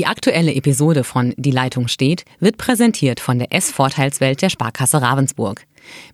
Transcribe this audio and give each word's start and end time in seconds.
Die 0.00 0.06
aktuelle 0.06 0.52
Episode 0.52 1.04
von 1.04 1.34
Die 1.36 1.52
Leitung 1.52 1.86
steht 1.86 2.24
wird 2.40 2.58
präsentiert 2.58 3.20
von 3.20 3.38
der 3.38 3.52
S-Vorteilswelt 3.52 4.42
der 4.42 4.48
Sparkasse 4.48 5.00
Ravensburg. 5.00 5.64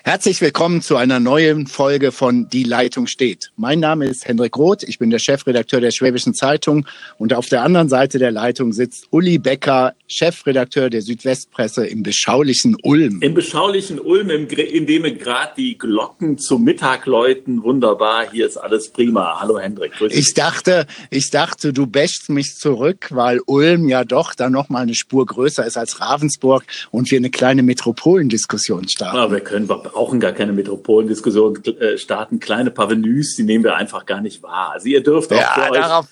Herzlich 0.03 0.39
willkommen 0.41 0.81
zu 0.81 0.97
einer 0.97 1.19
neuen 1.19 1.67
Folge 1.67 2.11
von 2.11 2.49
Die 2.49 2.63
Leitung 2.63 3.07
steht. 3.07 3.51
Mein 3.55 3.79
Name 3.79 4.05
ist 4.05 4.27
Hendrik 4.27 4.57
Roth, 4.57 4.83
ich 4.83 4.99
bin 4.99 5.09
der 5.09 5.19
Chefredakteur 5.19 5.81
der 5.81 5.91
Schwäbischen 5.91 6.33
Zeitung 6.33 6.85
und 7.17 7.33
auf 7.33 7.47
der 7.47 7.63
anderen 7.63 7.87
Seite 7.89 8.19
der 8.19 8.31
Leitung 8.31 8.71
sitzt 8.71 9.07
Uli 9.11 9.37
Becker, 9.37 9.93
Chefredakteur 10.07 10.89
der 10.89 11.01
Südwestpresse 11.01 11.87
im 11.87 12.03
beschaulichen 12.03 12.77
Ulm. 12.83 13.21
Im 13.21 13.33
beschaulichen 13.33 13.99
Ulm, 13.99 14.29
in 14.29 14.85
dem 14.85 15.03
gerade 15.17 15.53
die 15.57 15.77
Glocken 15.77 16.37
zum 16.37 16.63
Mittag 16.63 17.05
läuten. 17.05 17.63
Wunderbar, 17.63 18.29
hier 18.31 18.45
ist 18.45 18.57
alles 18.57 18.89
prima. 18.89 19.39
Hallo 19.39 19.59
Hendrik, 19.59 19.93
grüß 19.93 20.11
dich. 20.11 20.19
Ich 20.19 20.33
dachte, 20.33 20.85
ich 21.09 21.31
dachte, 21.31 21.73
du 21.73 21.87
bäschst 21.87 22.29
mich 22.29 22.55
zurück, 22.55 23.07
weil 23.11 23.39
Ulm 23.45 23.89
ja 23.89 24.03
doch 24.03 24.35
dann 24.35 24.51
noch 24.51 24.69
mal 24.69 24.83
eine 24.83 24.95
Spur 24.95 25.25
größer 25.25 25.65
ist 25.65 25.77
als 25.77 25.99
Ravensburg 25.99 26.63
und 26.91 27.09
wir 27.09 27.17
eine 27.17 27.29
kleine 27.29 27.63
Metropolendiskussion 27.63 28.87
starten. 28.87 29.17
Ja, 29.17 29.31
wir 29.31 29.39
können 29.39 29.67
brauchen 29.67 30.19
gar 30.19 30.33
keine 30.33 30.53
Metropolendiskussion 30.53 31.63
äh, 31.65 31.97
starten. 31.97 32.39
Kleine 32.39 32.71
Parvenus, 32.71 33.35
die 33.35 33.43
nehmen 33.43 33.63
wir 33.63 33.75
einfach 33.75 34.05
gar 34.05 34.21
nicht 34.21 34.43
wahr. 34.43 34.71
Also 34.73 34.87
ihr 34.87 35.01
dürft 35.01 35.31
auch 35.33 35.37
ja, 35.37 35.53
für 35.53 35.71
euch, 35.71 36.05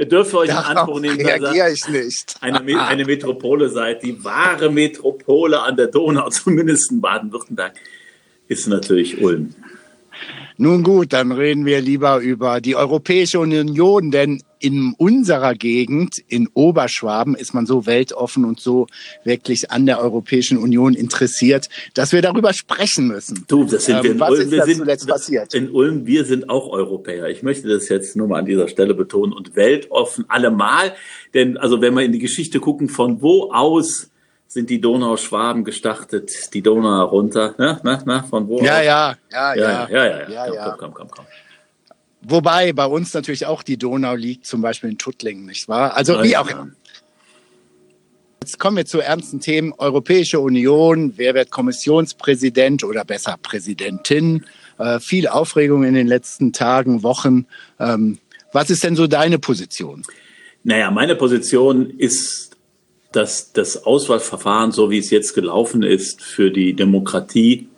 ihr 0.00 0.06
dürft 0.06 0.30
für 0.30 0.38
euch 0.38 0.48
in 0.48 0.56
Anspruch 0.56 0.98
nehmen, 0.98 1.18
dass 1.18 1.54
ihr 1.54 1.68
ich 1.68 1.88
nicht. 1.88 2.36
Eine, 2.40 2.88
eine 2.88 3.04
Metropole 3.04 3.68
seid. 3.68 4.02
Die 4.02 4.24
wahre 4.24 4.70
Metropole 4.70 5.60
an 5.60 5.76
der 5.76 5.88
Donau, 5.88 6.28
zumindest 6.30 6.90
in 6.90 7.00
Baden-Württemberg, 7.00 7.74
ist 8.48 8.66
natürlich 8.66 9.20
Ulm. 9.20 9.54
Nun 10.56 10.82
gut, 10.82 11.12
dann 11.12 11.32
reden 11.32 11.64
wir 11.64 11.80
lieber 11.80 12.18
über 12.18 12.60
die 12.60 12.76
Europäische 12.76 13.40
Union, 13.40 14.10
denn 14.10 14.42
in 14.58 14.94
unserer 14.98 15.54
Gegend, 15.54 16.18
in 16.28 16.48
Oberschwaben, 16.52 17.34
ist 17.34 17.54
man 17.54 17.64
so 17.64 17.86
weltoffen 17.86 18.44
und 18.44 18.60
so 18.60 18.86
wirklich 19.24 19.70
an 19.70 19.86
der 19.86 20.00
Europäischen 20.00 20.58
Union 20.58 20.92
interessiert, 20.94 21.70
dass 21.94 22.12
wir 22.12 22.20
darüber 22.20 22.52
sprechen 22.52 23.08
müssen. 23.08 23.46
Du, 23.48 23.64
das 23.64 23.86
sind 23.86 24.02
wir 24.02 24.10
ähm, 24.10 24.16
in 24.16 24.20
was 24.20 24.30
Ulm. 24.30 24.40
Ist 24.42 24.50
wir 24.50 24.64
sind 24.64 24.76
zuletzt 24.76 25.08
passiert? 25.08 25.54
In 25.54 25.70
Ulm, 25.70 26.06
wir 26.06 26.26
sind 26.26 26.50
auch 26.50 26.68
Europäer. 26.68 27.28
Ich 27.28 27.42
möchte 27.42 27.68
das 27.68 27.88
jetzt 27.88 28.14
nur 28.16 28.28
mal 28.28 28.40
an 28.40 28.46
dieser 28.46 28.68
Stelle 28.68 28.94
betonen 28.94 29.32
und 29.32 29.56
weltoffen 29.56 30.26
allemal. 30.28 30.92
Denn 31.32 31.56
also 31.56 31.80
wenn 31.80 31.94
wir 31.94 32.02
in 32.02 32.12
die 32.12 32.18
Geschichte 32.18 32.60
gucken, 32.60 32.90
von 32.90 33.22
wo 33.22 33.50
aus 33.52 34.10
sind 34.50 34.68
die 34.68 34.80
Donauschwaben 34.80 35.62
gestartet, 35.62 36.52
die 36.52 36.60
Donau 36.60 36.98
herunter, 36.98 37.54
ne, 37.56 37.80
ne, 37.84 38.02
ne, 38.04 38.24
von 38.28 38.48
wo 38.48 38.60
Ja, 38.60 38.82
ja, 38.82 39.14
ja, 39.30 39.54
Ja, 39.54 39.88
ja, 39.88 39.88
ja, 39.88 40.04
ja. 40.04 40.28
Ja, 40.28 40.46
komm, 40.46 40.54
ja. 40.54 40.68
komm, 40.70 40.78
komm, 40.78 40.94
komm, 40.94 41.08
komm. 41.08 41.24
Wobei 42.22 42.72
bei 42.72 42.84
uns 42.84 43.14
natürlich 43.14 43.46
auch 43.46 43.62
die 43.62 43.76
Donau 43.76 44.16
liegt, 44.16 44.46
zum 44.46 44.60
Beispiel 44.60 44.90
in 44.90 44.98
Tuttlingen, 44.98 45.46
nicht 45.46 45.68
wahr? 45.68 45.96
Also 45.96 46.20
wie 46.24 46.36
auch 46.36 46.50
immer. 46.50 46.68
Jetzt 48.42 48.58
kommen 48.58 48.76
wir 48.76 48.86
zu 48.86 48.98
ernsten 48.98 49.38
Themen. 49.38 49.72
Europäische 49.78 50.40
Union, 50.40 51.12
wer 51.16 51.34
wird 51.34 51.52
Kommissionspräsident 51.52 52.82
oder 52.82 53.04
besser 53.04 53.36
Präsidentin? 53.40 54.46
Äh, 54.78 54.98
viel 54.98 55.28
Aufregung 55.28 55.84
in 55.84 55.94
den 55.94 56.08
letzten 56.08 56.52
Tagen, 56.52 57.04
Wochen. 57.04 57.46
Ähm, 57.78 58.18
was 58.52 58.68
ist 58.68 58.82
denn 58.82 58.96
so 58.96 59.06
deine 59.06 59.38
Position? 59.38 60.02
Naja, 60.64 60.90
meine 60.90 61.14
Position 61.14 61.88
ist, 61.98 62.49
dass 63.12 63.52
das 63.52 63.84
Auswahlverfahren, 63.84 64.72
so 64.72 64.90
wie 64.90 64.98
es 64.98 65.10
jetzt 65.10 65.34
gelaufen 65.34 65.82
ist, 65.82 66.22
für 66.22 66.50
die 66.50 66.74
Demokratie 66.74 67.68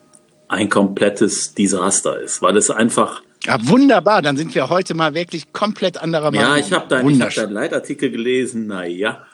ein 0.48 0.68
komplettes 0.68 1.54
Desaster 1.54 2.20
ist, 2.20 2.42
weil 2.42 2.56
es 2.56 2.70
einfach 2.70 3.22
Ja, 3.44 3.56
wunderbar, 3.66 4.20
dann 4.20 4.36
sind 4.36 4.54
wir 4.54 4.68
heute 4.68 4.94
mal 4.94 5.14
wirklich 5.14 5.52
komplett 5.52 5.96
anderer 5.96 6.30
Meinung. 6.30 6.50
Ja, 6.50 6.56
ich 6.56 6.72
habe 6.72 6.88
deinen 6.88 7.22
hab 7.22 7.34
deinen 7.34 7.52
Leitartikel 7.52 8.10
gelesen. 8.10 8.66
Na 8.66 8.84
ja. 8.84 9.26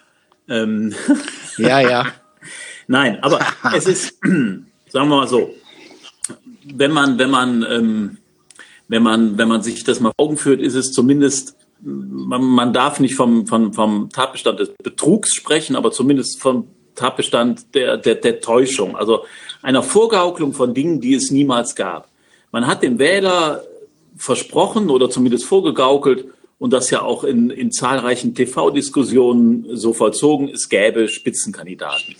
Ähm, 0.48 0.94
Ja, 1.58 1.80
ja. 1.80 2.06
nein, 2.86 3.18
aber 3.22 3.40
es 3.74 3.86
ist, 3.86 4.18
sagen 4.22 4.64
wir 4.92 5.04
mal 5.06 5.26
so, 5.26 5.54
wenn 6.64 6.92
man, 6.92 7.18
wenn 7.18 7.30
man, 7.30 7.66
ähm, 7.68 8.18
wenn 8.86 9.02
man, 9.02 9.36
wenn 9.38 9.48
man 9.48 9.62
sich 9.62 9.82
das 9.84 10.00
mal 10.00 10.12
vor 10.16 10.26
Augen 10.26 10.36
führt, 10.36 10.60
ist 10.60 10.74
es 10.74 10.92
zumindest, 10.92 11.56
man, 11.80 12.42
man 12.42 12.72
darf 12.72 13.00
nicht 13.00 13.14
vom, 13.14 13.46
vom, 13.46 13.72
vom 13.72 14.10
Tatbestand 14.10 14.60
des 14.60 14.70
Betrugs 14.82 15.34
sprechen, 15.34 15.76
aber 15.76 15.92
zumindest 15.92 16.40
vom 16.40 16.68
Tatbestand 16.94 17.74
der, 17.74 17.96
der, 17.96 18.16
der 18.16 18.40
Täuschung, 18.40 18.96
also 18.96 19.24
einer 19.62 19.82
Vorgaukelung 19.82 20.52
von 20.52 20.74
Dingen, 20.74 21.00
die 21.00 21.14
es 21.14 21.30
niemals 21.30 21.74
gab. 21.76 22.08
Man 22.50 22.66
hat 22.66 22.82
dem 22.82 22.98
Wähler 22.98 23.62
versprochen 24.16 24.90
oder 24.90 25.08
zumindest 25.10 25.44
vorgegaukelt 25.44 26.26
und 26.58 26.72
das 26.72 26.90
ja 26.90 27.02
auch 27.02 27.22
in, 27.22 27.50
in 27.50 27.70
zahlreichen 27.70 28.34
TV-Diskussionen 28.34 29.66
so 29.76 29.92
vollzogen, 29.92 30.48
es 30.48 30.68
gäbe 30.68 31.08
Spitzenkandidaten. 31.08 32.16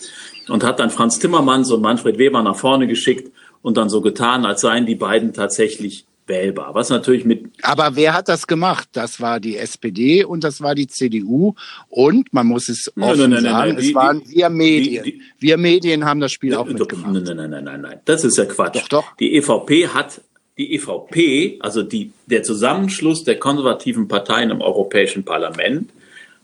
Und 0.47 0.63
hat 0.63 0.79
dann 0.79 0.89
Franz 0.89 1.19
Timmermans 1.19 1.71
und 1.71 1.81
Manfred 1.81 2.17
Weber 2.17 2.41
nach 2.41 2.55
vorne 2.55 2.87
geschickt 2.87 3.31
und 3.61 3.77
dann 3.77 3.89
so 3.89 4.01
getan, 4.01 4.45
als 4.45 4.61
seien 4.61 4.85
die 4.85 4.95
beiden 4.95 5.33
tatsächlich 5.33 6.05
wählbar. 6.29 6.73
Was 6.75 6.89
natürlich 6.89 7.25
mit 7.25 7.47
Aber 7.63 7.95
wer 7.95 8.13
hat 8.13 8.29
das 8.29 8.47
gemacht? 8.47 8.87
Das 8.93 9.19
war 9.19 9.39
die 9.39 9.57
SPD 9.57 10.23
und 10.23 10.43
das 10.45 10.61
war 10.61 10.75
die 10.75 10.87
CDU. 10.87 11.55
Und 11.89 12.31
man 12.33 12.47
muss 12.47 12.69
es 12.69 12.87
offen 12.95 13.19
nein, 13.19 13.29
nein, 13.29 13.29
nein, 13.31 13.41
sagen, 13.43 13.69
nein. 13.71 13.77
es 13.79 13.87
Die- 13.87 13.95
waren 13.95 14.21
wir 14.25 14.49
Medien. 14.49 15.03
die- 15.03 15.11
die- 15.13 15.21
wir 15.39 15.57
Medien 15.57 16.05
haben 16.05 16.19
das 16.21 16.31
Spiel 16.31 16.55
auch 16.55 16.65
mitgemacht. 16.67 17.11
Nein, 17.11 17.23
nein, 17.23 17.35
nein, 17.37 17.49
nein, 17.49 17.63
nein, 17.65 17.81
nein. 17.81 17.99
Das 18.05 18.23
ist 18.23 18.37
ja 18.37 18.45
Quatsch. 18.45 18.75
Doch, 18.75 18.87
doch. 18.87 19.15
Die 19.17 19.35
EVP 19.35 19.87
hat, 19.89 20.21
die 20.57 20.73
EVP, 20.75 21.57
also 21.61 21.83
die, 21.83 22.11
der 22.27 22.43
Zusammenschluss 22.43 23.23
der 23.23 23.37
konservativen 23.39 24.07
Parteien 24.07 24.51
im 24.51 24.61
Europäischen 24.61 25.25
Parlament, 25.25 25.89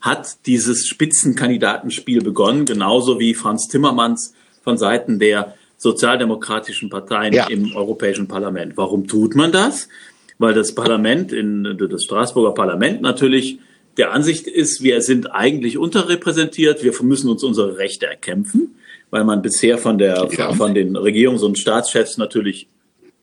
hat 0.01 0.45
dieses 0.45 0.87
Spitzenkandidatenspiel 0.87 2.21
begonnen, 2.21 2.65
genauso 2.65 3.19
wie 3.19 3.33
Franz 3.33 3.67
Timmermans 3.67 4.33
von 4.63 4.77
Seiten 4.77 5.19
der 5.19 5.55
sozialdemokratischen 5.77 6.89
Parteien 6.89 7.33
Ja. 7.33 7.47
im 7.47 7.75
Europäischen 7.75 8.27
Parlament. 8.27 8.73
Warum 8.77 9.07
tut 9.07 9.35
man 9.35 9.51
das? 9.51 9.87
Weil 10.37 10.53
das 10.53 10.75
Parlament, 10.75 11.31
in, 11.31 11.77
das 11.89 12.03
Straßburger 12.03 12.53
Parlament 12.53 13.01
natürlich 13.01 13.59
der 13.97 14.11
Ansicht 14.11 14.47
ist, 14.47 14.83
wir 14.83 15.01
sind 15.01 15.31
eigentlich 15.33 15.77
unterrepräsentiert, 15.77 16.83
wir 16.83 16.93
müssen 17.03 17.29
uns 17.29 17.43
unsere 17.43 17.77
Rechte 17.77 18.05
erkämpfen, 18.07 18.75
weil 19.09 19.23
man 19.23 19.41
bisher 19.41 19.77
von 19.77 19.97
der 19.97 20.27
Ja. 20.31 20.53
von 20.53 20.73
den 20.73 20.97
Regierungs- 20.97 21.43
und 21.43 21.57
Staatschefs 21.57 22.17
natürlich 22.17 22.67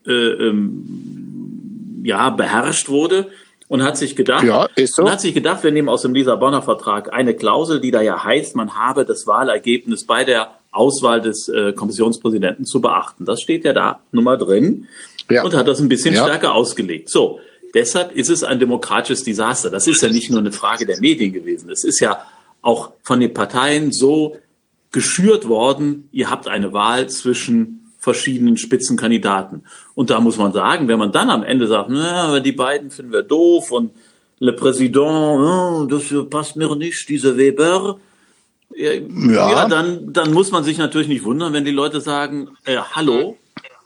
äh, 0.07 0.11
ähm, 0.11 2.01
ja 2.03 2.29
beherrscht 2.31 2.89
wurde 2.89 3.27
und 3.67 3.83
hat 3.83 3.97
sich 3.97 4.15
gedacht, 4.15 4.43
Ja, 4.43 4.67
so. 4.85 5.03
und 5.03 5.11
hat 5.11 5.21
sich 5.21 5.33
gedacht, 5.33 5.63
wir 5.63 5.71
nehmen 5.71 5.89
aus 5.89 6.01
dem 6.01 6.13
Lissabonner 6.13 6.61
Vertrag 6.61 7.13
eine 7.13 7.33
Klausel, 7.35 7.79
die 7.79 7.91
da 7.91 8.01
ja 8.01 8.23
heißt, 8.23 8.55
man 8.55 8.75
habe 8.75 9.05
das 9.05 9.27
Wahlergebnis 9.27 10.05
bei 10.05 10.23
der 10.23 10.49
Auswahl 10.73 11.21
des 11.21 11.47
äh, 11.49 11.73
Kommissionspräsidenten 11.73 12.65
zu 12.65 12.81
beachten. 12.81 13.25
Das 13.25 13.41
steht 13.41 13.63
ja 13.65 13.73
da 13.73 13.99
nun 14.11 14.23
mal 14.23 14.37
drin 14.37 14.87
Ja. 15.29 15.43
und 15.43 15.53
hat 15.53 15.67
das 15.67 15.79
ein 15.79 15.89
bisschen 15.89 16.13
Ja. 16.15 16.23
stärker 16.23 16.53
ausgelegt. 16.53 17.09
So, 17.09 17.39
deshalb 17.73 18.15
ist 18.15 18.29
es 18.29 18.43
ein 18.43 18.59
demokratisches 18.59 19.23
Desaster. 19.23 19.69
Das 19.69 19.87
ist 19.87 20.01
ja 20.01 20.09
nicht 20.09 20.29
nur 20.29 20.39
eine 20.39 20.51
Frage 20.51 20.85
der 20.85 20.99
Medien 20.99 21.31
gewesen. 21.33 21.69
Es 21.69 21.83
ist 21.83 21.99
ja 21.99 22.19
auch 22.61 22.91
von 23.03 23.19
den 23.19 23.33
Parteien 23.33 23.91
so 23.91 24.37
geschürt 24.91 25.47
worden, 25.47 26.07
ihr 26.11 26.29
habt 26.29 26.47
eine 26.47 26.71
Wahl 26.73 27.09
zwischen 27.09 27.91
verschiedenen 27.99 28.57
Spitzenkandidaten. 28.57 29.63
Und 29.95 30.09
da 30.09 30.19
muss 30.19 30.37
man 30.37 30.51
sagen, 30.53 30.87
wenn 30.87 30.99
man 30.99 31.11
dann 31.11 31.29
am 31.29 31.43
Ende 31.43 31.67
sagt, 31.67 31.89
na, 31.89 32.23
aber 32.25 32.41
die 32.41 32.51
beiden 32.51 32.91
finden 32.91 33.11
wir 33.11 33.23
doof 33.23 33.71
und 33.71 33.91
Le 34.39 34.51
Président, 34.51 35.39
oh, 35.39 35.85
das 35.85 36.03
passt 36.29 36.57
mir 36.57 36.75
nicht, 36.75 37.07
dieser 37.07 37.37
Weber. 37.37 37.97
Ja, 38.75 38.91
Ja. 38.93 39.51
ja, 39.51 39.67
dann, 39.67 40.13
dann 40.13 40.33
muss 40.33 40.51
man 40.51 40.63
sich 40.63 40.77
natürlich 40.77 41.07
nicht 41.07 41.23
wundern, 41.23 41.53
wenn 41.53 41.65
die 41.65 41.71
Leute 41.71 42.01
sagen, 42.01 42.49
äh, 42.65 42.77
hallo, 42.77 43.37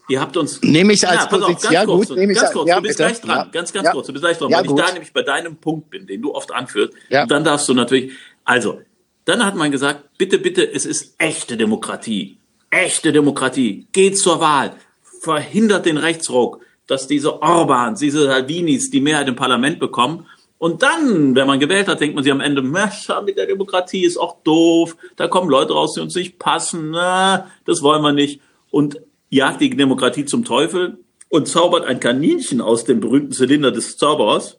ihr 0.09 0.21
habt 0.21 0.37
uns... 0.37 0.61
Nehme 0.61 0.93
ich 0.93 1.07
als 1.07 1.23
auf, 1.23 1.29
Position- 1.29 1.61
ganz 1.61 1.73
ja, 1.73 1.85
kurz, 1.85 2.07
gut, 2.09 2.17
nehme 2.17 2.31
ich 2.33 2.39
ganz 2.39 2.51
kurz, 2.53 2.69
ja, 2.69 2.75
du 2.77 2.81
bist 2.83 2.97
bitte. 2.97 3.09
gleich 3.09 3.21
dran, 3.21 3.37
Ja. 3.37 3.49
ganz, 3.51 3.73
ganz 3.73 3.85
Ja. 3.85 3.91
kurz, 3.91 4.07
du 4.07 4.13
bist 4.13 4.23
gleich 4.23 4.37
dran, 4.37 4.49
Ja, 4.49 4.57
weil 4.57 4.63
ich 4.65 4.69
gut. 4.71 4.79
da 4.79 4.91
nämlich 4.91 5.13
bei 5.13 5.21
deinem 5.23 5.55
Punkt 5.57 5.89
bin, 5.89 6.07
den 6.07 6.21
du 6.21 6.33
oft 6.33 6.51
anführst, 6.53 6.93
Ja. 7.09 7.25
dann 7.25 7.43
darfst 7.43 7.67
du 7.69 7.73
natürlich, 7.73 8.11
also, 8.45 8.79
dann 9.25 9.45
hat 9.45 9.55
man 9.55 9.71
gesagt, 9.71 10.17
bitte, 10.17 10.37
bitte, 10.39 10.63
es 10.71 10.85
ist 10.85 11.15
echte 11.17 11.57
Demokratie. 11.57 12.37
Echte 12.69 13.11
Demokratie. 13.11 13.87
Geht 13.91 14.17
zur 14.17 14.39
Wahl. 14.39 14.73
Verhindert 15.21 15.85
den 15.85 15.97
Rechtsruck. 15.97 16.61
dass 16.89 17.05
diese 17.05 17.41
Orbans, 17.41 17.99
diese 17.99 18.23
Salvinis 18.27 18.89
die 18.89 19.01
Mehrheit 19.01 19.27
im 19.27 19.35
Parlament 19.35 19.77
bekommen. 19.77 20.25
Und 20.59 20.81
dann, 20.81 21.35
wenn 21.35 21.45
man 21.45 21.59
gewählt 21.59 21.87
hat, 21.87 21.99
denkt 21.99 22.15
man 22.15 22.23
sich 22.23 22.33
am 22.33 22.41
Ende, 22.41 22.63
mit 22.63 23.37
der 23.37 23.45
Demokratie 23.45 24.03
ist 24.03 24.17
auch 24.17 24.37
doof, 24.43 24.97
da 25.15 25.27
kommen 25.27 25.49
Leute 25.49 25.73
raus, 25.73 25.93
die 25.93 26.01
uns 26.01 26.15
nicht 26.15 26.39
passen, 26.39 26.91
na, 26.91 27.51
das 27.65 27.83
wollen 27.83 28.01
wir 28.01 28.11
nicht. 28.11 28.41
Und 28.71 28.99
jagt 29.29 29.61
die 29.61 29.69
Demokratie 29.69 30.25
zum 30.25 30.45
Teufel 30.45 30.97
und 31.29 31.47
zaubert 31.47 31.85
ein 31.85 31.99
Kaninchen 31.99 32.61
aus 32.61 32.85
dem 32.85 32.99
berühmten 32.99 33.33
Zylinder 33.33 33.71
des 33.71 33.97
Zauberers. 33.97 34.57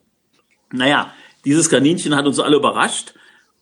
Naja, 0.71 1.13
dieses 1.45 1.69
Kaninchen 1.69 2.15
hat 2.15 2.27
uns 2.27 2.39
alle 2.39 2.57
überrascht. 2.57 3.13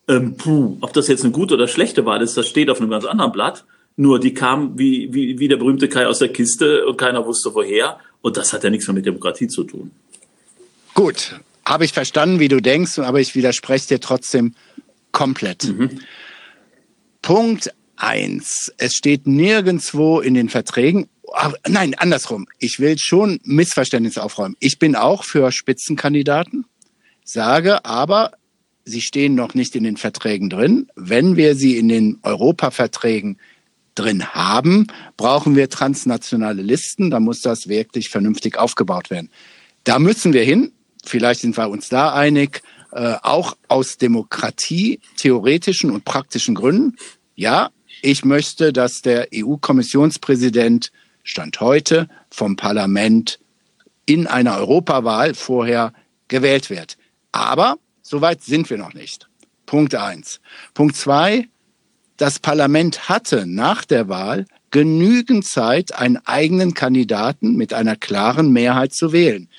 Ähm, 0.07 0.37
puh, 0.37 0.77
ob 0.81 0.93
das 0.93 1.07
jetzt 1.07 1.23
eine 1.23 1.31
gute 1.31 1.55
oder 1.55 1.67
schlechte 1.67 2.05
Wahl 2.05 2.21
ist, 2.21 2.37
das 2.37 2.47
steht 2.47 2.69
auf 2.69 2.79
einem 2.79 2.89
ganz 2.89 3.05
anderen 3.05 3.31
Blatt. 3.31 3.65
Nur 3.95 4.19
die 4.19 4.33
kam 4.33 4.77
wie, 4.77 5.11
wie, 5.11 5.39
wie 5.39 5.47
der 5.47 5.57
berühmte 5.57 5.89
Kai 5.89 6.05
aus 6.05 6.19
der 6.19 6.29
Kiste 6.29 6.85
und 6.85 6.97
keiner 6.97 7.25
wusste 7.25 7.53
woher. 7.55 7.99
Und 8.21 8.37
das 8.37 8.53
hat 8.53 8.63
ja 8.63 8.69
nichts 8.69 8.87
mehr 8.87 8.93
mit 8.93 9.05
Demokratie 9.05 9.47
zu 9.47 9.63
tun. 9.63 9.91
Gut, 10.93 11.39
habe 11.67 11.85
ich 11.85 11.93
verstanden, 11.93 12.39
wie 12.39 12.47
du 12.47 12.61
denkst, 12.61 12.99
aber 12.99 13.19
ich 13.19 13.35
widerspreche 13.35 13.87
dir 13.87 13.99
trotzdem 13.99 14.53
komplett. 15.11 15.65
Mhm. 15.65 15.99
Punkt 17.21 17.73
eins. 17.95 18.71
Es 18.77 18.93
steht 18.93 19.27
nirgendwo 19.27 20.19
in 20.19 20.33
den 20.33 20.49
Verträgen, 20.49 21.09
nein, 21.67 21.93
andersrum. 21.95 22.47
Ich 22.59 22.79
will 22.79 22.97
schon 22.97 23.39
Missverständnisse 23.43 24.23
aufräumen. 24.23 24.55
Ich 24.59 24.79
bin 24.79 24.95
auch 24.95 25.23
für 25.23 25.51
Spitzenkandidaten, 25.51 26.65
sage 27.23 27.83
aber, 27.85 28.31
sie 28.85 29.01
stehen 29.01 29.35
noch 29.35 29.53
nicht 29.53 29.75
in 29.75 29.83
den 29.83 29.97
Verträgen 29.97 30.49
drin. 30.49 30.87
Wenn 30.95 31.35
wir 31.35 31.55
sie 31.55 31.77
in 31.77 31.89
den 31.89 32.19
Europaverträgen 32.23 33.39
drin 33.95 34.27
haben, 34.27 34.87
brauchen 35.17 35.55
wir 35.55 35.69
transnationale 35.69 36.61
Listen. 36.61 37.09
Da 37.09 37.19
muss 37.19 37.41
das 37.41 37.67
wirklich 37.67 38.09
vernünftig 38.09 38.57
aufgebaut 38.57 39.09
werden. 39.09 39.29
Da 39.83 39.99
müssen 39.99 40.33
wir 40.33 40.43
hin. 40.43 40.71
Vielleicht 41.07 41.41
sind 41.41 41.57
wir 41.57 41.69
uns 41.69 41.89
da 41.89 42.13
einig. 42.13 42.61
Äh, 42.91 43.15
auch 43.21 43.57
aus 43.67 43.97
Demokratie, 43.97 44.99
theoretischen 45.17 45.91
und 45.91 46.05
praktischen 46.05 46.55
Gründen. 46.55 46.95
Ja, 47.35 47.69
ich 48.01 48.23
möchte, 48.25 48.73
dass 48.73 49.01
der 49.01 49.27
EU-Kommissionspräsident 49.33 50.91
Stand 51.23 51.59
heute 51.59 52.07
vom 52.29 52.55
Parlament 52.55 53.39
in 54.05 54.27
einer 54.27 54.57
Europawahl 54.57 55.33
vorher 55.33 55.93
gewählt 56.27 56.69
wird. 56.69 56.97
Aber 57.31 57.77
soweit 58.01 58.43
sind 58.43 58.69
wir 58.69 58.77
noch 58.77 58.93
nicht. 58.93 59.27
Punkt 59.65 59.95
eins. 59.95 60.39
Punkt 60.73 60.95
zwei. 60.95 61.47
Das 62.15 62.39
Parlament 62.39 63.09
hatte 63.09 63.45
nach 63.45 63.85
der 63.85 64.07
Wahl 64.09 64.45
genügend 64.71 65.45
Zeit, 65.45 65.93
einen 65.93 66.17
eigenen 66.25 66.73
Kandidaten 66.73 67.55
mit 67.55 67.73
einer 67.73 67.95
klaren 67.95 68.51
Mehrheit 68.51 68.93
zu 68.93 69.11
wählen. 69.11 69.49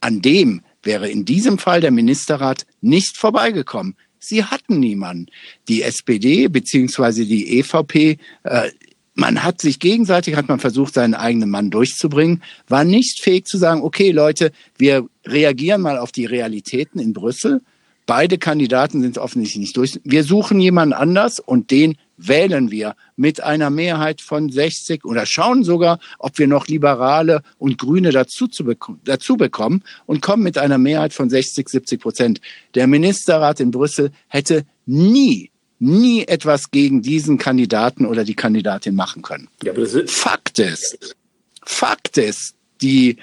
An 0.00 0.22
dem 0.22 0.62
wäre 0.82 1.08
in 1.08 1.24
diesem 1.24 1.58
Fall 1.58 1.80
der 1.80 1.90
Ministerrat 1.90 2.66
nicht 2.80 3.16
vorbeigekommen. 3.16 3.96
Sie 4.18 4.44
hatten 4.44 4.80
niemanden. 4.80 5.26
Die 5.68 5.82
SPD 5.82 6.48
beziehungsweise 6.48 7.24
die 7.24 7.58
EVP, 7.58 8.18
äh, 8.44 8.70
man 9.14 9.42
hat 9.42 9.60
sich 9.60 9.80
gegenseitig, 9.80 10.36
hat 10.36 10.48
man 10.48 10.60
versucht, 10.60 10.94
seinen 10.94 11.14
eigenen 11.14 11.50
Mann 11.50 11.70
durchzubringen, 11.70 12.42
war 12.68 12.84
nicht 12.84 13.22
fähig 13.22 13.46
zu 13.46 13.58
sagen, 13.58 13.82
okay 13.82 14.10
Leute, 14.12 14.52
wir 14.78 15.06
reagieren 15.26 15.80
mal 15.80 15.98
auf 15.98 16.12
die 16.12 16.26
Realitäten 16.26 17.00
in 17.00 17.12
Brüssel. 17.12 17.60
Beide 18.06 18.38
Kandidaten 18.38 19.02
sind 19.02 19.18
offensichtlich 19.18 19.60
nicht 19.60 19.76
durch. 19.76 20.00
Wir 20.04 20.24
suchen 20.24 20.60
jemanden 20.60 20.94
anders 20.94 21.40
und 21.40 21.70
den 21.70 21.96
wählen 22.26 22.70
wir 22.70 22.94
mit 23.16 23.42
einer 23.42 23.70
Mehrheit 23.70 24.20
von 24.20 24.50
60 24.50 25.04
oder 25.04 25.26
schauen 25.26 25.64
sogar, 25.64 25.98
ob 26.18 26.38
wir 26.38 26.46
noch 26.46 26.66
Liberale 26.66 27.42
und 27.58 27.78
Grüne 27.78 28.10
dazu, 28.10 28.46
zu 28.46 28.64
bekommen, 28.64 29.00
dazu 29.04 29.36
bekommen 29.36 29.82
und 30.06 30.20
kommen 30.20 30.42
mit 30.42 30.58
einer 30.58 30.78
Mehrheit 30.78 31.12
von 31.12 31.30
60, 31.30 31.68
70 31.68 32.00
Prozent. 32.00 32.40
Der 32.74 32.86
Ministerrat 32.86 33.60
in 33.60 33.70
Brüssel 33.70 34.10
hätte 34.28 34.64
nie 34.86 35.50
nie 35.82 36.26
etwas 36.26 36.70
gegen 36.70 37.00
diesen 37.00 37.38
Kandidaten 37.38 38.04
oder 38.04 38.24
die 38.24 38.34
Kandidatin 38.34 38.94
machen 38.94 39.22
können. 39.22 39.48
Ja, 39.62 39.72
Fakt 40.06 40.58
ist, 40.58 41.16
Fakt 41.62 42.18
ist, 42.18 42.54
die 42.82 43.16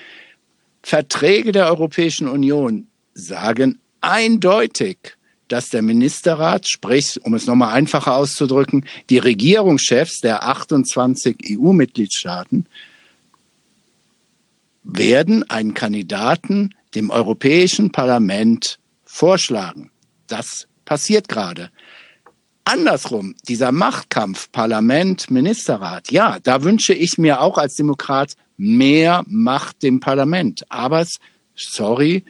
Verträge 0.81 1.51
der 1.51 1.67
Europäischen 1.67 2.27
Union 2.27 2.88
sagen 3.13 3.79
eindeutig, 4.01 5.17
dass 5.47 5.69
der 5.69 5.81
Ministerrat, 5.81 6.67
sprich, 6.67 7.19
um 7.23 7.33
es 7.33 7.47
nochmal 7.47 7.73
einfacher 7.73 8.15
auszudrücken, 8.15 8.85
die 9.09 9.17
Regierungschefs 9.17 10.19
der 10.21 10.44
28 10.44 11.57
EU-Mitgliedstaaten 11.57 12.65
werden 14.83 15.49
einen 15.49 15.73
Kandidaten 15.73 16.73
dem 16.95 17.09
Europäischen 17.09 17.91
Parlament 17.91 18.79
vorschlagen. 19.03 19.91
Das 20.27 20.67
passiert 20.85 21.27
gerade. 21.27 21.69
Andersrum, 22.63 23.35
dieser 23.47 23.71
Machtkampf 23.71 24.51
Parlament, 24.51 25.31
Ministerrat, 25.31 26.11
ja, 26.11 26.38
da 26.44 26.63
wünsche 26.63 26.94
ich 26.94 27.17
mir 27.17 27.41
auch 27.41 27.57
als 27.57 27.75
Demokrat 27.75 28.33
mehr 28.57 29.23
Macht 29.27 29.83
dem 29.83 29.99
Parlament. 29.99 30.65
Aber 30.69 31.05
sorry, 31.55 32.25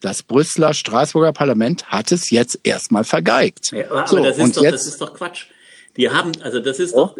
das 0.00 0.22
Brüsseler 0.22 0.74
Straßburger 0.74 1.32
Parlament 1.32 1.86
hat 1.86 2.12
es 2.12 2.30
jetzt 2.30 2.60
erstmal 2.62 3.04
vergeigt. 3.04 3.72
Ja, 3.72 3.90
aber 3.90 4.06
so, 4.06 4.22
das, 4.22 4.38
ist 4.38 4.56
doch, 4.56 4.62
jetzt, 4.62 4.72
das 4.74 4.86
ist 4.86 5.00
doch 5.00 5.14
Quatsch. 5.14 5.46
Die 5.96 6.10
haben, 6.10 6.32
also 6.42 6.60
das 6.60 6.78
ist 6.78 6.94
oh? 6.94 7.06
doch, 7.06 7.16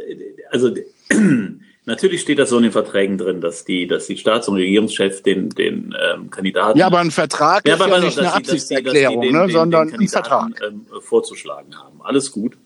also 0.50 0.70
natürlich 1.84 2.20
steht 2.20 2.38
das 2.38 2.50
so 2.50 2.56
in 2.58 2.64
den 2.64 2.72
Verträgen 2.72 3.18
drin, 3.18 3.40
dass 3.40 3.64
die, 3.64 3.86
dass 3.86 4.06
die 4.06 4.16
Staats- 4.16 4.48
und 4.48 4.56
Regierungschef 4.56 5.22
den, 5.22 5.50
den 5.50 5.94
ähm, 6.00 6.30
Kandidaten. 6.30 6.78
Ja, 6.78 6.86
aber 6.86 6.98
ein 6.98 7.10
Vertrag 7.10 7.66
ja, 7.66 7.74
ist 7.74 7.80
ja 7.80 8.00
nicht 8.00 8.18
eine 8.18 8.32
Absichtserklärung, 8.32 9.22
den, 9.22 9.32
ne, 9.32 9.48
sondern 9.48 9.88
den 9.88 10.00
ein 10.00 10.08
Vertrag. 10.08 10.60
Ähm, 10.66 10.86
vorzuschlagen 11.00 11.76
haben. 11.76 12.00
Alles 12.02 12.30
gut. 12.30 12.56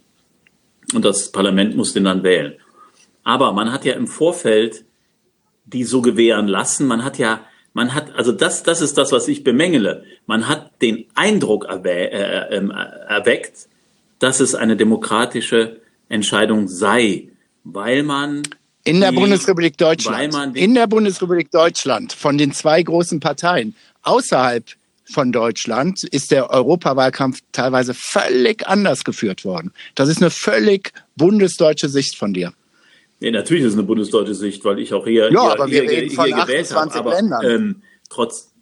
Und 0.94 1.04
das 1.04 1.32
Parlament 1.32 1.76
muss 1.76 1.92
den 1.92 2.04
dann 2.04 2.22
wählen. 2.22 2.54
Aber 3.24 3.52
man 3.52 3.72
hat 3.72 3.84
ja 3.84 3.94
im 3.94 4.06
Vorfeld 4.06 4.84
die 5.64 5.84
so 5.84 6.02
gewähren 6.02 6.48
lassen. 6.48 6.86
Man 6.86 7.04
hat 7.04 7.18
ja 7.18 7.40
man 7.74 7.94
hat, 7.94 8.14
also 8.14 8.32
das, 8.32 8.62
das 8.62 8.80
ist 8.80 8.98
das, 8.98 9.12
was 9.12 9.28
ich 9.28 9.44
bemängele. 9.44 10.04
Man 10.26 10.48
hat 10.48 10.82
den 10.82 11.06
Eindruck 11.14 11.64
erwe 11.64 12.10
äh, 12.10 12.56
äh, 12.56 12.68
erweckt, 13.08 13.68
dass 14.18 14.40
es 14.40 14.54
eine 14.54 14.76
demokratische 14.76 15.80
Entscheidung 16.08 16.68
sei, 16.68 17.28
weil 17.64 18.02
man 18.02 18.42
in 18.84 19.00
der 19.00 19.10
die, 19.10 19.16
Bundesrepublik 19.16 19.78
Deutschland, 19.78 20.56
in 20.56 20.74
der 20.74 20.86
Bundesrepublik 20.86 21.50
Deutschland 21.50 22.12
von 22.12 22.36
den 22.36 22.52
zwei 22.52 22.82
großen 22.82 23.20
Parteien 23.20 23.76
außerhalb 24.02 24.64
von 25.04 25.30
Deutschland 25.32 26.04
ist 26.04 26.30
der 26.30 26.50
Europawahlkampf 26.50 27.40
teilweise 27.52 27.94
völlig 27.94 28.66
anders 28.66 29.04
geführt 29.04 29.44
worden. 29.44 29.72
Das 29.94 30.08
ist 30.08 30.20
eine 30.20 30.30
völlig 30.30 30.92
bundesdeutsche 31.16 31.88
Sicht 31.88 32.16
von 32.16 32.32
dir. 32.32 32.52
Nee, 33.22 33.30
natürlich 33.30 33.62
ist 33.62 33.74
es 33.74 33.78
eine 33.78 33.86
bundesdeutsche 33.86 34.34
Sicht, 34.34 34.64
weil 34.64 34.80
ich 34.80 34.92
auch 34.92 35.06
hier, 35.06 35.30
ja, 35.32 35.42
hier, 35.42 35.52
aber 35.52 35.70
wir 35.70 35.82
hier, 35.82 35.90
reden 35.90 36.08
hier, 36.08 36.16
von 36.16 36.32
28 36.32 36.98
habe. 36.98 37.10
Ländern. 37.10 37.44
ähm, 37.44 37.82
trotz, 38.10 38.52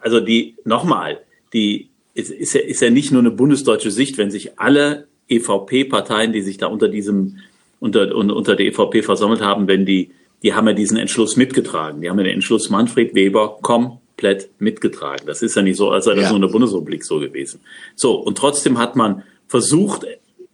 also 0.00 0.20
die, 0.20 0.56
nochmal, 0.64 1.20
die 1.52 1.90
ist, 2.14 2.30
ist, 2.30 2.54
ja, 2.54 2.62
ist 2.62 2.80
ja 2.80 2.88
nicht 2.88 3.12
nur 3.12 3.20
eine 3.20 3.30
bundesdeutsche 3.30 3.90
Sicht, 3.90 4.16
wenn 4.16 4.30
sich 4.30 4.58
alle 4.58 5.06
EVP-Parteien, 5.28 6.32
die 6.32 6.40
sich 6.40 6.56
da 6.56 6.68
unter 6.68 6.88
diesem, 6.88 7.40
unter, 7.78 8.14
unter 8.14 8.56
der 8.56 8.66
EVP 8.68 9.02
versammelt 9.02 9.42
haben, 9.42 9.68
wenn 9.68 9.84
die, 9.84 10.12
die 10.42 10.54
haben 10.54 10.66
ja 10.66 10.72
diesen 10.72 10.96
Entschluss 10.96 11.36
mitgetragen. 11.36 12.00
Die 12.00 12.08
haben 12.08 12.16
ja 12.16 12.24
den 12.24 12.34
Entschluss 12.36 12.70
Manfred 12.70 13.14
Weber 13.14 13.58
komplett 13.60 14.48
mitgetragen. 14.58 15.26
Das 15.26 15.42
ist 15.42 15.56
ja 15.56 15.60
nicht 15.60 15.76
so, 15.76 15.90
als 15.90 16.06
sei 16.06 16.14
das 16.14 16.24
ja. 16.24 16.28
nur 16.30 16.36
in 16.36 16.42
der 16.46 16.48
Bundesrepublik 16.48 17.04
so 17.04 17.18
gewesen. 17.18 17.60
So, 17.96 18.14
und 18.14 18.38
trotzdem 18.38 18.78
hat 18.78 18.96
man 18.96 19.24
versucht, 19.46 20.06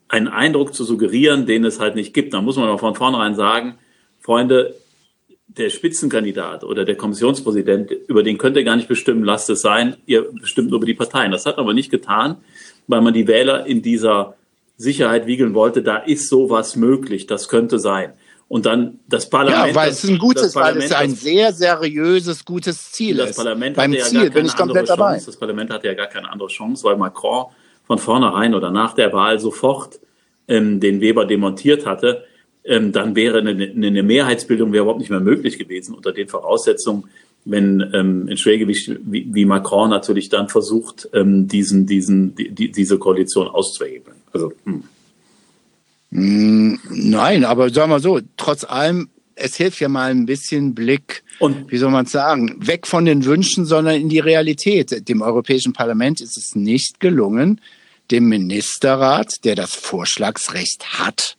einen 0.08 0.28
Eindruck 0.28 0.74
zu 0.74 0.84
suggerieren, 0.84 1.46
den 1.46 1.64
es 1.64 1.80
halt 1.80 1.94
nicht 1.94 2.14
gibt. 2.14 2.34
Da 2.34 2.40
muss 2.40 2.56
man 2.56 2.68
auch 2.68 2.80
von 2.80 2.94
vornherein 2.94 3.34
sagen, 3.34 3.78
Freunde, 4.20 4.74
der 5.48 5.70
Spitzenkandidat 5.70 6.64
oder 6.64 6.84
der 6.84 6.96
Kommissionspräsident, 6.96 7.90
über 8.08 8.22
den 8.22 8.38
könnt 8.38 8.56
ihr 8.56 8.64
gar 8.64 8.76
nicht 8.76 8.88
bestimmen, 8.88 9.24
lasst 9.24 9.48
es 9.50 9.62
sein, 9.62 9.96
ihr 10.06 10.26
bestimmt 10.32 10.70
nur 10.70 10.78
über 10.78 10.86
die 10.86 10.94
Parteien. 10.94 11.32
Das 11.32 11.46
hat 11.46 11.56
man 11.56 11.64
aber 11.64 11.74
nicht 11.74 11.90
getan, 11.90 12.36
weil 12.86 13.00
man 13.00 13.14
die 13.14 13.26
Wähler 13.26 13.66
in 13.66 13.82
dieser 13.82 14.34
Sicherheit 14.76 15.26
wiegeln 15.26 15.54
wollte, 15.54 15.82
da 15.82 15.96
ist 15.96 16.28
sowas 16.28 16.76
möglich, 16.76 17.26
das 17.26 17.48
könnte 17.48 17.78
sein. 17.78 18.12
Und 18.48 18.66
dann 18.66 19.00
das 19.08 19.28
Parlament. 19.28 19.68
Ja, 19.68 19.74
weil 19.74 19.90
es 19.90 20.04
ein 20.04 20.18
gutes, 20.18 20.54
weil 20.54 20.76
es 20.76 20.92
ein 20.92 21.14
sehr 21.14 21.52
seriöses, 21.52 22.44
gutes 22.44 22.92
Ziel 22.92 23.16
das 23.16 23.30
ist. 23.30 23.36
Parlament 23.36 23.76
Beim 23.76 23.92
hatte 23.92 24.02
Ziel 24.02 24.14
ja 24.14 24.24
gar 24.24 24.30
keine 24.30 24.40
bin 24.42 24.46
ich 24.46 24.56
komplett 24.56 24.88
dabei. 24.88 25.12
Chance. 25.14 25.26
Das 25.26 25.36
Parlament 25.36 25.70
hatte 25.70 25.86
ja 25.88 25.94
gar 25.94 26.06
keine 26.06 26.30
andere 26.30 26.48
Chance, 26.48 26.84
weil 26.84 26.96
Macron 26.96 27.46
von 27.86 27.98
vornherein 27.98 28.54
oder 28.54 28.70
nach 28.70 28.94
der 28.94 29.12
Wahl 29.12 29.38
sofort 29.38 30.00
ähm, 30.48 30.80
den 30.80 31.00
Weber 31.00 31.24
demontiert 31.24 31.86
hatte, 31.86 32.24
ähm, 32.64 32.92
dann 32.92 33.14
wäre 33.14 33.38
eine, 33.38 33.50
eine 33.50 34.02
Mehrheitsbildung 34.02 34.72
wäre 34.72 34.82
überhaupt 34.82 35.00
nicht 35.00 35.10
mehr 35.10 35.20
möglich 35.20 35.58
gewesen 35.58 35.94
unter 35.94 36.12
den 36.12 36.28
Voraussetzungen, 36.28 37.04
wenn 37.44 37.80
ähm, 37.94 38.26
ein 38.28 38.36
Schwergewicht 38.36 38.90
wie, 39.04 39.28
wie 39.32 39.44
Macron 39.44 39.90
natürlich 39.90 40.28
dann 40.28 40.48
versucht, 40.48 41.08
ähm, 41.14 41.46
diesen, 41.46 41.86
diesen, 41.86 42.34
die, 42.34 42.72
diese 42.72 42.98
Koalition 42.98 43.46
auszuhebeln. 43.46 44.16
Also 44.32 44.52
hm. 44.64 44.82
Mm, 46.10 46.78
nein, 46.90 47.44
aber 47.44 47.70
sagen 47.70 47.90
wir 47.90 48.00
so, 48.00 48.20
trotz 48.36 48.64
allem 48.64 49.08
es 49.36 49.56
hilft 49.56 49.80
ja 49.80 49.88
mal 49.88 50.10
ein 50.10 50.26
bisschen 50.26 50.74
Blick, 50.74 51.22
und 51.38 51.70
wie 51.70 51.76
soll 51.76 51.90
man 51.90 52.06
sagen, 52.06 52.56
weg 52.66 52.86
von 52.86 53.04
den 53.04 53.24
Wünschen, 53.26 53.66
sondern 53.66 54.00
in 54.00 54.08
die 54.08 54.18
Realität. 54.18 55.08
Dem 55.08 55.20
Europäischen 55.20 55.74
Parlament 55.74 56.22
ist 56.22 56.38
es 56.38 56.54
nicht 56.54 57.00
gelungen, 57.00 57.60
dem 58.10 58.28
Ministerrat, 58.28 59.44
der 59.44 59.54
das 59.54 59.74
Vorschlagsrecht 59.74 60.98
hat, 60.98 61.36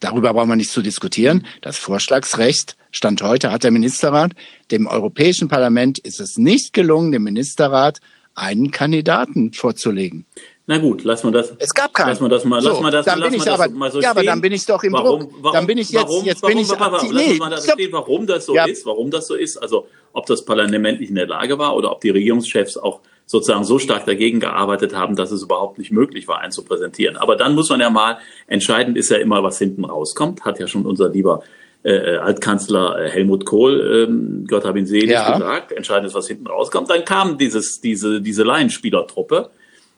darüber 0.00 0.32
brauchen 0.32 0.48
wir 0.48 0.56
nicht 0.56 0.70
zu 0.70 0.82
diskutieren, 0.82 1.46
das 1.62 1.78
Vorschlagsrecht 1.78 2.76
Stand 2.90 3.22
heute 3.22 3.52
hat 3.52 3.62
der 3.62 3.72
Ministerrat, 3.72 4.32
dem 4.70 4.86
Europäischen 4.86 5.48
Parlament 5.48 5.98
ist 5.98 6.18
es 6.18 6.38
nicht 6.38 6.72
gelungen, 6.72 7.12
dem 7.12 7.24
Ministerrat 7.24 7.98
einen 8.34 8.70
Kandidaten 8.70 9.52
vorzulegen. 9.52 10.24
Na 10.68 10.78
gut, 10.78 11.04
lass 11.04 11.22
mal 11.22 11.30
das. 11.30 11.54
Es 11.58 11.72
gab 11.72 11.94
keinen. 11.94 12.08
Lass 12.08 12.20
mal 12.20 12.28
das 12.28 12.44
mal, 12.44 12.60
so, 12.60 12.70
lass 12.70 12.80
mal 12.80 12.90
das, 12.90 13.06
dann 13.06 13.20
bin 13.20 13.34
ich 13.34 13.48
aber, 13.48 13.68
mal 13.68 13.92
so 13.92 14.00
Ja, 14.00 14.10
aber 14.10 14.24
dann 14.24 14.40
bin 14.40 14.52
ich 14.52 14.66
doch 14.66 14.82
im 14.82 14.94
warum, 14.94 15.20
Druck. 15.20 15.32
Warum, 15.40 15.54
dann 15.54 15.66
bin 15.66 15.78
ich 15.78 15.90
jetzt, 15.90 16.02
warum, 16.02 16.24
jetzt 16.24 16.42
warum, 16.42 16.54
bin 16.54 16.64
ich 16.64 16.70
warum, 16.70 16.94
aktiv. 16.94 17.12
nee, 17.12 17.34
mal 17.34 17.50
das 17.50 17.70
stehen, 17.70 17.92
warum 17.92 18.26
das 18.26 18.46
so 18.46 18.54
ja. 18.54 18.64
ist, 18.64 18.84
warum 18.84 19.10
das 19.10 19.28
so 19.28 19.34
ist. 19.34 19.58
Also, 19.58 19.86
ob 20.12 20.26
das 20.26 20.44
Parlament 20.44 21.00
nicht 21.00 21.10
in 21.10 21.14
der 21.14 21.28
Lage 21.28 21.58
war 21.58 21.76
oder 21.76 21.92
ob 21.92 22.00
die 22.00 22.10
Regierungschefs 22.10 22.76
auch 22.76 23.00
sozusagen 23.26 23.64
so 23.64 23.78
stark 23.78 24.06
dagegen 24.06 24.38
gearbeitet 24.38 24.94
haben, 24.94 25.16
dass 25.16 25.32
es 25.32 25.42
überhaupt 25.42 25.78
nicht 25.78 25.90
möglich 25.90 26.28
war, 26.28 26.38
einen 26.38 26.52
zu 26.52 26.64
präsentieren. 26.64 27.16
Aber 27.16 27.36
dann 27.36 27.54
muss 27.54 27.68
man 27.68 27.80
ja 27.80 27.90
mal, 27.90 28.18
entscheidend 28.46 28.96
ist 28.96 29.10
ja 29.10 29.18
immer, 29.18 29.42
was 29.42 29.58
hinten 29.58 29.84
rauskommt, 29.84 30.44
hat 30.44 30.60
ja 30.60 30.68
schon 30.68 30.86
unser 30.86 31.08
lieber 31.08 31.42
äh, 31.84 31.90
äh 31.90 32.16
Altkanzler 32.18 32.98
äh, 32.98 33.10
Helmut 33.10 33.44
Kohl, 33.44 34.06
ähm, 34.08 34.46
Gott 34.48 34.64
hab 34.64 34.76
ihn 34.76 34.86
selig, 34.86 35.10
ja. 35.10 35.32
gesagt. 35.32 35.72
Entscheidend 35.72 36.06
ist, 36.06 36.14
was 36.14 36.28
hinten 36.28 36.46
rauskommt. 36.46 36.88
Dann 36.88 37.04
kam 37.04 37.36
dieses, 37.36 37.80
diese, 37.80 38.20
diese 38.20 38.44
Laienspielertruppe 38.44 39.50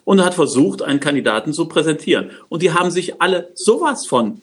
und 0.05 0.25
hat 0.25 0.33
versucht, 0.33 0.81
einen 0.81 1.01
Kandidaten 1.01 1.53
zu 1.53 1.69
präsentieren. 1.69 2.31
Und 2.49 2.63
die 2.63 2.73
haben 2.73 2.91
sich 2.91 3.21
alle 3.21 3.51
sowas 3.55 4.07
von 4.07 4.41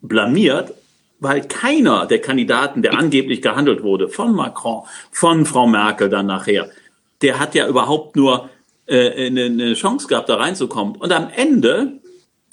blamiert, 0.00 0.74
weil 1.18 1.42
keiner 1.42 2.06
der 2.06 2.20
Kandidaten, 2.20 2.82
der 2.82 2.96
angeblich 2.96 3.42
gehandelt 3.42 3.82
wurde, 3.82 4.08
von 4.08 4.32
Macron, 4.32 4.82
von 5.10 5.44
Frau 5.44 5.66
Merkel 5.66 6.08
dann 6.08 6.26
nachher, 6.26 6.70
der 7.22 7.38
hat 7.38 7.54
ja 7.54 7.68
überhaupt 7.68 8.16
nur 8.16 8.50
äh, 8.86 9.26
eine, 9.26 9.44
eine 9.44 9.74
Chance 9.74 10.06
gehabt, 10.06 10.28
da 10.28 10.36
reinzukommen. 10.36 10.96
Und 10.96 11.12
am 11.12 11.30
Ende, 11.34 12.00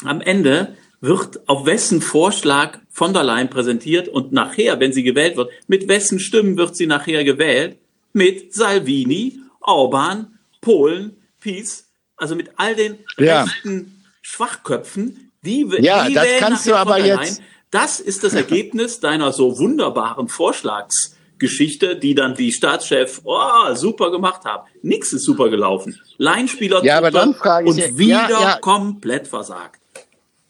am 0.03 0.21
Ende 0.21 0.75
wird 1.01 1.47
auf 1.47 1.65
wessen 1.65 2.01
Vorschlag 2.01 2.79
von 2.89 3.13
der 3.13 3.23
Leyen 3.23 3.49
präsentiert 3.49 4.07
und 4.07 4.31
nachher, 4.31 4.79
wenn 4.79 4.93
sie 4.93 5.03
gewählt 5.03 5.37
wird, 5.37 5.49
mit 5.67 5.87
wessen 5.87 6.19
Stimmen 6.19 6.57
wird 6.57 6.75
sie 6.75 6.87
nachher 6.87 7.23
gewählt? 7.23 7.77
Mit 8.11 8.53
Salvini, 8.53 9.39
Orban, 9.61 10.39
Polen, 10.61 11.15
Peace 11.39 11.89
also 12.19 12.35
mit 12.35 12.51
all 12.57 12.75
den 12.75 12.99
ja. 13.17 13.43
rechten 13.43 14.03
Schwachköpfen, 14.21 15.31
die, 15.41 15.65
ja, 15.79 16.07
die 16.07 16.13
das 16.13 16.27
kannst 16.37 16.67
du 16.67 16.75
aber 16.75 17.03
jetzt. 17.03 17.41
Das 17.71 17.99
ist 17.99 18.23
das 18.23 18.33
Ergebnis 18.33 18.99
deiner 18.99 19.31
so 19.31 19.57
wunderbaren 19.57 20.27
Vorschlagsgeschichte, 21.39 21.97
die 21.97 22.15
dann 22.15 22.35
die 22.35 22.51
Staatschef 22.51 23.21
oh, 23.23 23.73
super 23.73 24.11
gemacht 24.11 24.43
haben. 24.45 24.67
Nix 24.81 25.13
ist 25.13 25.23
super 25.23 25.49
gelaufen. 25.49 25.99
Leinspieler 26.17 26.83
ja, 26.83 26.97
aber 26.97 27.11
dann 27.11 27.33
frage 27.33 27.69
ich, 27.69 27.85
und 27.85 27.97
wieder 27.97 28.29
ja, 28.29 28.41
ja. 28.41 28.57
komplett 28.59 29.27
versagt. 29.27 29.79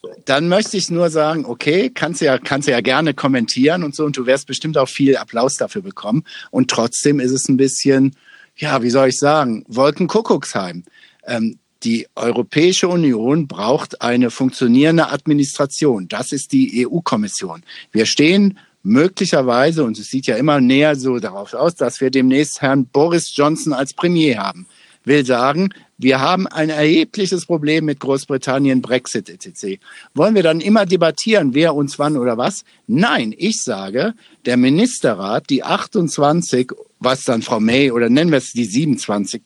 So. 0.02 0.10
Dann 0.26 0.48
möchte 0.48 0.78
ich 0.78 0.90
nur 0.90 1.10
sagen, 1.10 1.46
okay, 1.46 1.90
kannst 1.94 2.22
du 2.22 2.26
ja, 2.26 2.38
kannst 2.38 2.68
du 2.68 2.72
ja 2.72 2.82
gerne 2.82 3.14
kommentieren 3.14 3.84
und 3.84 3.96
so, 3.96 4.06
und 4.06 4.16
du 4.16 4.26
wirst 4.26 4.48
bestimmt 4.48 4.78
auch 4.78 4.88
viel 4.88 5.18
Applaus 5.18 5.56
dafür 5.56 5.82
bekommen. 5.82 6.24
Und 6.52 6.72
trotzdem 6.72 7.20
ist 7.20 7.32
es 7.32 7.50
ein 7.50 7.58
bisschen, 7.58 8.16
ja, 8.56 8.82
wie 8.82 8.90
soll 8.90 9.10
ich 9.10 9.18
sagen, 9.18 9.66
Wolkenkuckucksheim. 9.68 10.86
Ähm, 11.26 11.60
die 11.84 12.08
Europäische 12.16 12.90
Union 12.90 13.48
braucht 13.48 14.02
eine 14.02 14.32
funktionierende 14.32 15.12
Administration. 15.12 16.10
Das 16.10 16.34
ist 16.34 16.52
die 16.52 16.86
EU-Kommission. 16.86 17.64
Wir 17.92 18.06
stehen 18.06 18.58
möglicherweise, 18.90 19.84
und 19.84 19.98
es 19.98 20.08
sieht 20.08 20.28
ja 20.28 20.36
immer 20.36 20.60
näher 20.60 20.96
so 20.96 21.20
darauf 21.20 21.54
aus, 21.54 21.76
dass 21.76 22.02
wir 22.02 22.10
demnächst 22.10 22.62
Herrn 22.62 22.86
Boris 22.86 23.36
Johnson 23.36 23.74
als 23.74 23.94
Premier 23.94 24.38
haben. 24.40 24.68
Will 25.06 25.26
sagen, 25.26 25.70
wir 25.98 26.20
haben 26.20 26.48
ein 26.48 26.70
erhebliches 26.70 27.46
Problem 27.46 27.86
mit 27.86 28.00
Großbritannien, 28.00 28.82
Brexit 28.82 29.30
etc. 29.30 29.80
Wollen 30.14 30.36
wir 30.36 30.44
dann 30.44 30.60
immer 30.60 30.86
debattieren, 30.86 31.54
wer 31.54 31.74
uns 31.76 32.00
wann 32.00 32.18
oder 32.18 32.38
was? 32.38 32.64
Nein, 32.88 33.34
ich 33.38 33.62
sage, 33.62 34.14
der 34.46 34.58
Ministerrat, 34.58 35.50
die 35.50 35.64
28, 35.64 36.72
was 37.00 37.24
dann 37.24 37.42
Frau 37.42 37.60
May 37.60 37.92
oder 37.92 38.10
nennen 38.10 38.32
wir 38.32 38.38
es 38.40 38.52
die 38.52 38.66
27 38.66 39.42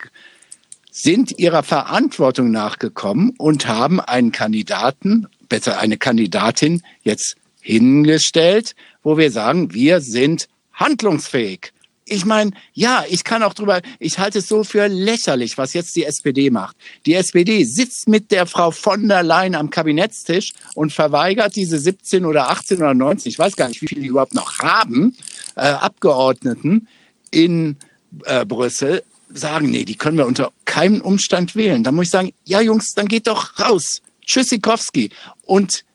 sind 0.96 1.40
ihrer 1.40 1.64
Verantwortung 1.64 2.52
nachgekommen 2.52 3.34
und 3.40 3.68
haben 3.68 4.00
einen 4.00 4.32
Kandidaten, 4.32 5.26
besser 5.50 5.80
eine 5.80 5.98
Kandidatin 5.98 6.84
jetzt 7.02 7.36
hingestellt, 7.64 8.76
wo 9.02 9.18
wir 9.18 9.32
sagen, 9.32 9.74
wir 9.74 10.02
sind 10.02 10.48
handlungsfähig. 10.74 11.72
Ich 12.06 12.26
meine, 12.26 12.52
ja, 12.74 13.06
ich 13.10 13.24
kann 13.24 13.44
auch 13.44 13.54
drüber, 13.54 13.82
ich 13.98 14.20
halte 14.20 14.40
es 14.40 14.50
so 14.50 14.66
für 14.66 14.88
lächerlich, 14.88 15.58
was 15.58 15.74
jetzt 15.74 15.96
die 15.96 16.04
SPD 16.04 16.50
macht. 16.50 16.76
Die 17.06 17.14
SPD 17.14 17.64
sitzt 17.64 18.10
mit 18.10 18.32
der 18.32 18.46
Frau 18.46 18.72
von 18.72 19.08
der 19.08 19.24
Leyen 19.24 19.56
am 19.56 19.70
Kabinettstisch 19.70 20.52
und 20.76 20.92
verweigert 20.92 21.56
diese 21.56 21.80
17 21.80 22.26
oder 22.26 22.50
18 22.50 22.78
oder 22.78 22.94
19, 22.94 23.30
ich 23.30 23.40
weiß 23.40 23.56
gar 23.56 23.70
nicht, 23.70 23.82
wie 23.82 23.88
viele 23.88 24.02
die 24.02 24.08
überhaupt 24.08 24.34
noch 24.34 24.60
haben, 24.60 25.16
äh, 25.56 25.62
Abgeordneten 25.62 26.90
in 27.32 27.78
äh, 28.26 28.46
Brüssel 28.46 29.04
sagen, 29.30 29.72
nee, 29.72 29.86
die 29.86 29.96
können 29.96 30.18
wir 30.18 30.28
unter 30.28 30.52
keinem 30.66 31.02
Umstand 31.02 31.56
wählen. 31.56 31.84
Dann 31.84 31.96
muss 31.96 32.08
ich 32.08 32.12
sagen, 32.12 32.34
ja 32.44 32.60
Jungs, 32.60 32.94
dann 32.94 33.08
geht 33.08 33.28
doch 33.28 33.60
raus. 33.60 34.02
Tschüssikowski. 34.26 35.10
Und 35.44 35.86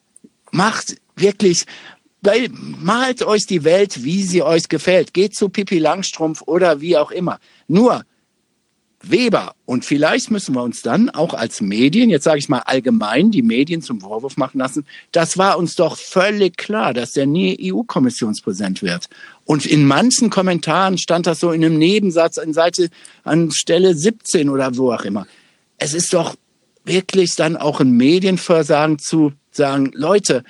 macht 0.51 0.97
wirklich, 1.21 1.65
malt 2.51 3.23
euch 3.23 3.47
die 3.47 3.65
Welt, 3.65 4.05
wie 4.05 4.23
sie 4.23 4.43
euch 4.43 4.69
gefällt. 4.69 5.15
Geht 5.15 5.35
zu 5.35 5.49
Pippi 5.49 5.79
Langstrumpf 5.79 6.43
oder 6.43 6.81
wie 6.81 6.97
auch 6.97 7.11
immer. 7.11 7.39
Nur, 7.69 8.05
Weber. 9.01 9.55
Und 9.65 9.85
vielleicht 9.85 10.31
müssen 10.31 10.55
wir 10.55 10.63
uns 10.63 10.83
dann 10.83 11.09
auch 11.11 11.35
als 11.35 11.61
Medien, 11.61 12.11
jetzt 12.11 12.25
sage 12.25 12.39
ich 12.39 12.49
mal 12.49 12.61
allgemein, 12.61 13.31
die 13.31 13.43
Medien 13.43 13.81
zum 13.81 14.01
Vorwurf 14.01 14.37
machen 14.37 14.59
lassen, 14.59 14.87
das 15.13 15.39
war 15.39 15.59
uns 15.59 15.77
doch 15.77 15.97
völlig 15.97 16.57
klar, 16.57 16.95
dass 16.95 17.13
der 17.13 17.27
nie 17.27 17.73
EU-Kommissionspräsident 17.73 18.83
wird. 18.83 19.09
Und 19.45 19.67
in 19.67 19.87
manchen 19.87 20.31
Kommentaren 20.31 20.99
stand 20.99 21.27
das 21.27 21.41
so 21.41 21.53
in 21.53 21.65
einem 21.65 21.79
Nebensatz 21.79 22.39
an 22.39 22.53
Seite, 22.53 22.91
an 23.23 23.51
Stelle 23.53 23.95
17 23.95 24.49
oder 24.49 24.77
wo 24.77 24.93
auch 24.93 25.05
immer. 25.05 25.27
Es 25.77 25.95
ist 25.95 26.13
doch 26.13 26.35
wirklich 26.85 27.35
dann 27.37 27.57
auch 27.57 27.81
ein 27.81 27.93
Medienversagen 27.93 28.99
zu 28.99 29.33
sagen, 29.53 29.93
Leute, 29.95 30.43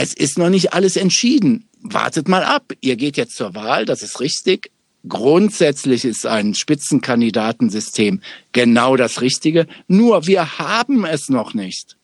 es 0.00 0.14
ist 0.14 0.38
noch 0.38 0.48
nicht 0.48 0.72
alles 0.72 0.96
entschieden. 0.96 1.68
Wartet 1.82 2.26
mal 2.26 2.42
ab. 2.42 2.72
Ihr 2.80 2.96
geht 2.96 3.18
jetzt 3.18 3.36
zur 3.36 3.54
Wahl, 3.54 3.84
das 3.84 4.02
ist 4.02 4.18
richtig. 4.18 4.70
Grundsätzlich 5.06 6.06
ist 6.06 6.24
ein 6.24 6.54
Spitzenkandidatensystem 6.54 8.22
genau 8.52 8.96
das 8.96 9.20
Richtige. 9.20 9.66
Nur 9.88 10.26
wir 10.26 10.58
haben 10.58 11.04
es 11.04 11.28
noch 11.28 11.52
nicht. 11.52 11.98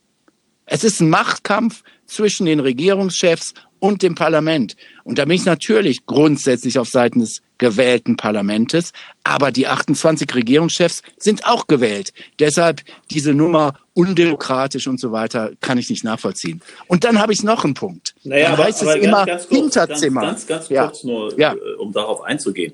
Es 0.66 0.84
ist 0.84 1.00
ein 1.00 1.08
Machtkampf 1.08 1.82
zwischen 2.04 2.44
den 2.44 2.60
Regierungschefs 2.60 3.54
und 3.78 4.02
dem 4.02 4.14
Parlament. 4.14 4.76
Und 5.04 5.18
da 5.18 5.24
bin 5.24 5.36
ich 5.36 5.44
natürlich 5.44 6.06
grundsätzlich 6.06 6.78
auf 6.78 6.88
Seiten 6.88 7.20
des 7.20 7.42
gewählten 7.58 8.16
Parlamentes. 8.16 8.92
Aber 9.24 9.50
die 9.50 9.66
28 9.66 10.34
Regierungschefs 10.34 11.02
sind 11.18 11.46
auch 11.46 11.66
gewählt. 11.66 12.12
Deshalb 12.38 12.82
diese 13.10 13.34
Nummer 13.34 13.78
undemokratisch 13.94 14.86
und 14.86 15.00
so 15.00 15.12
weiter 15.12 15.52
kann 15.60 15.78
ich 15.78 15.88
nicht 15.88 16.04
nachvollziehen. 16.04 16.60
Und 16.86 17.04
dann 17.04 17.18
habe 17.18 17.32
ich 17.32 17.42
noch 17.42 17.64
einen 17.64 17.74
Punkt. 17.74 18.14
Naja, 18.24 18.44
dann 18.44 18.52
aber, 18.54 18.64
heißt 18.64 18.82
aber 18.82 18.96
es 18.96 19.02
ganz, 19.02 19.06
immer 19.06 19.26
ganz 19.26 19.48
kurz, 19.48 19.60
Hinterzimmer. 19.60 20.20
Ganz, 20.22 20.46
ganz, 20.46 20.68
ganz 20.68 20.88
kurz 20.90 21.02
ja. 21.02 21.08
nur, 21.08 21.38
ja. 21.38 21.54
Äh, 21.54 21.74
um 21.78 21.92
darauf 21.92 22.22
einzugehen. 22.22 22.72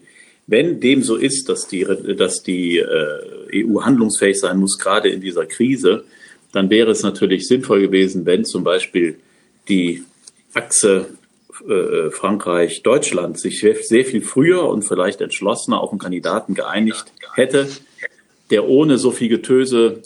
Wenn 0.48 0.80
dem 0.80 1.02
so 1.02 1.16
ist, 1.16 1.48
dass 1.48 1.68
die, 1.68 1.86
dass 2.16 2.42
die 2.42 2.78
äh, 2.78 3.64
EU 3.64 3.82
handlungsfähig 3.82 4.38
sein 4.40 4.58
muss, 4.58 4.78
gerade 4.78 5.08
in 5.08 5.20
dieser 5.20 5.46
Krise, 5.46 6.04
dann 6.52 6.68
wäre 6.68 6.90
es 6.90 7.02
natürlich 7.02 7.46
sinnvoll 7.46 7.80
gewesen, 7.80 8.26
wenn 8.26 8.44
zum 8.44 8.64
Beispiel 8.64 9.18
die 9.68 10.02
Achse 10.54 11.06
äh, 11.68 12.10
Frankreich, 12.10 12.82
Deutschland 12.82 13.38
sich 13.38 13.60
sehr 13.60 14.04
viel 14.04 14.22
früher 14.22 14.64
und 14.64 14.82
vielleicht 14.82 15.20
entschlossener 15.20 15.80
auf 15.80 15.90
einen 15.90 15.98
Kandidaten 15.98 16.54
geeinigt 16.54 17.12
hätte, 17.34 17.68
der 18.50 18.68
ohne 18.68 18.98
so 18.98 19.10
viel 19.10 19.28
Getöse 19.28 20.02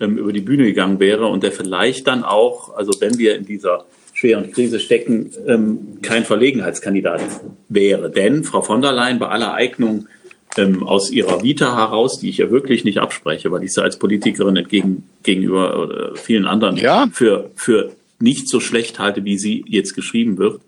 ähm, 0.00 0.18
über 0.18 0.32
die 0.32 0.40
Bühne 0.40 0.64
gegangen 0.64 1.00
wäre 1.00 1.26
und 1.26 1.42
der 1.42 1.52
vielleicht 1.52 2.06
dann 2.06 2.24
auch, 2.24 2.76
also 2.76 2.92
wenn 3.00 3.18
wir 3.18 3.36
in 3.36 3.46
dieser 3.46 3.86
schweren 4.12 4.50
Krise 4.50 4.80
stecken, 4.80 5.30
ähm, 5.46 5.98
kein 6.02 6.24
Verlegenheitskandidat 6.24 7.22
wäre. 7.68 8.10
Denn 8.10 8.44
Frau 8.44 8.62
von 8.62 8.82
der 8.82 8.92
Leyen 8.92 9.18
bei 9.18 9.28
aller 9.28 9.54
Eignung 9.54 10.08
ähm, 10.56 10.86
aus 10.86 11.10
ihrer 11.10 11.42
Vita 11.42 11.76
heraus, 11.76 12.18
die 12.18 12.28
ich 12.28 12.38
ja 12.38 12.50
wirklich 12.50 12.84
nicht 12.84 12.98
abspreche, 12.98 13.50
weil 13.52 13.62
ich 13.62 13.72
sie 13.72 13.82
als 13.82 13.98
Politikerin 13.98 14.56
entgegen, 14.56 15.08
gegenüber 15.22 16.12
äh, 16.12 16.16
vielen 16.18 16.46
anderen 16.46 16.76
ja. 16.76 17.08
für, 17.12 17.50
für 17.54 17.92
nicht 18.20 18.48
so 18.48 18.60
schlecht 18.60 18.98
halte, 18.98 19.24
wie 19.24 19.38
sie 19.38 19.64
jetzt 19.66 19.94
geschrieben 19.94 20.38
wird, 20.38 20.62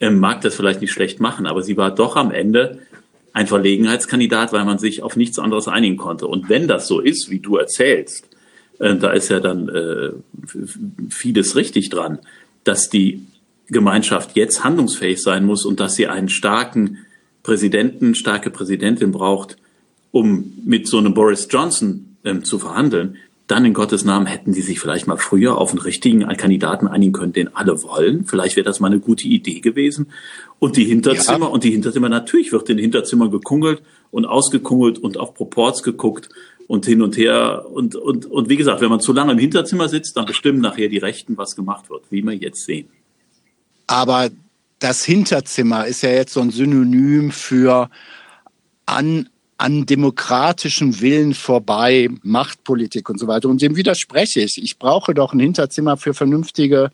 ähm, 0.00 0.18
mag 0.18 0.40
das 0.40 0.54
vielleicht 0.54 0.80
nicht 0.80 0.92
schlecht 0.92 1.20
machen, 1.20 1.46
aber 1.46 1.62
sie 1.62 1.76
war 1.76 1.94
doch 1.94 2.16
am 2.16 2.30
Ende 2.30 2.80
ein 3.32 3.46
Verlegenheitskandidat, 3.46 4.52
weil 4.52 4.64
man 4.64 4.78
sich 4.78 5.02
auf 5.02 5.16
nichts 5.16 5.38
anderes 5.38 5.68
einigen 5.68 5.96
konnte. 5.96 6.26
Und 6.26 6.48
wenn 6.48 6.66
das 6.66 6.88
so 6.88 7.00
ist, 7.00 7.30
wie 7.30 7.38
du 7.38 7.56
erzählst, 7.56 8.28
äh, 8.78 8.96
da 8.96 9.10
ist 9.10 9.28
ja 9.28 9.40
dann 9.40 9.68
äh, 9.68 10.10
vieles 11.10 11.56
richtig 11.56 11.90
dran, 11.90 12.18
dass 12.64 12.90
die 12.90 13.22
Gemeinschaft 13.68 14.34
jetzt 14.34 14.64
handlungsfähig 14.64 15.22
sein 15.22 15.44
muss 15.44 15.64
und 15.64 15.78
dass 15.80 15.94
sie 15.94 16.06
einen 16.06 16.28
starken 16.28 16.98
Präsidenten, 17.42 18.14
starke 18.14 18.50
Präsidentin 18.50 19.12
braucht, 19.12 19.56
um 20.10 20.52
mit 20.64 20.88
so 20.88 20.98
einem 20.98 21.14
Boris 21.14 21.48
Johnson 21.50 22.16
ähm, 22.24 22.44
zu 22.44 22.58
verhandeln, 22.58 23.16
dann 23.48 23.64
in 23.64 23.72
Gottes 23.72 24.04
Namen 24.04 24.26
hätten 24.26 24.52
die 24.52 24.60
sich 24.60 24.78
vielleicht 24.78 25.06
mal 25.06 25.16
früher 25.16 25.56
auf 25.56 25.70
einen 25.70 25.80
richtigen 25.80 26.26
Kandidaten 26.36 26.86
einigen 26.86 27.12
können, 27.12 27.32
den 27.32 27.56
alle 27.56 27.82
wollen. 27.82 28.26
Vielleicht 28.26 28.56
wäre 28.56 28.64
das 28.64 28.78
mal 28.78 28.88
eine 28.88 29.00
gute 29.00 29.26
Idee 29.26 29.60
gewesen. 29.60 30.12
Und 30.58 30.76
die 30.76 30.84
Hinterzimmer, 30.84 31.46
ja. 31.46 31.52
und 31.52 31.64
die 31.64 31.70
Hinterzimmer, 31.70 32.10
natürlich 32.10 32.52
wird 32.52 32.68
in 32.68 32.76
den 32.76 32.82
Hinterzimmer 32.82 33.30
gekungelt 33.30 33.82
und 34.10 34.26
ausgekungelt 34.26 34.98
und 34.98 35.16
auf 35.16 35.34
Proports 35.34 35.82
geguckt 35.82 36.28
und 36.66 36.84
hin 36.84 37.00
und 37.00 37.16
her. 37.16 37.64
Und, 37.72 37.96
und, 37.96 38.26
und 38.26 38.50
wie 38.50 38.56
gesagt, 38.56 38.82
wenn 38.82 38.90
man 38.90 39.00
zu 39.00 39.14
lange 39.14 39.32
im 39.32 39.38
Hinterzimmer 39.38 39.88
sitzt, 39.88 40.18
dann 40.18 40.26
bestimmen 40.26 40.60
nachher 40.60 40.88
die 40.88 40.98
Rechten, 40.98 41.38
was 41.38 41.56
gemacht 41.56 41.88
wird, 41.88 42.02
wie 42.10 42.22
wir 42.22 42.34
jetzt 42.34 42.66
sehen. 42.66 42.88
Aber 43.86 44.28
das 44.78 45.04
Hinterzimmer 45.04 45.86
ist 45.86 46.02
ja 46.02 46.10
jetzt 46.10 46.34
so 46.34 46.40
ein 46.40 46.50
Synonym 46.50 47.30
für 47.30 47.88
an, 48.84 49.30
an 49.58 49.86
demokratischem 49.86 51.00
Willen 51.00 51.34
vorbei, 51.34 52.08
Machtpolitik 52.22 53.10
und 53.10 53.18
so 53.18 53.26
weiter. 53.26 53.48
Und 53.48 53.60
dem 53.60 53.76
widerspreche 53.76 54.40
ich. 54.40 54.62
Ich 54.62 54.78
brauche 54.78 55.14
doch 55.14 55.32
ein 55.32 55.40
Hinterzimmer 55.40 55.96
für 55.96 56.14
vernünftige 56.14 56.90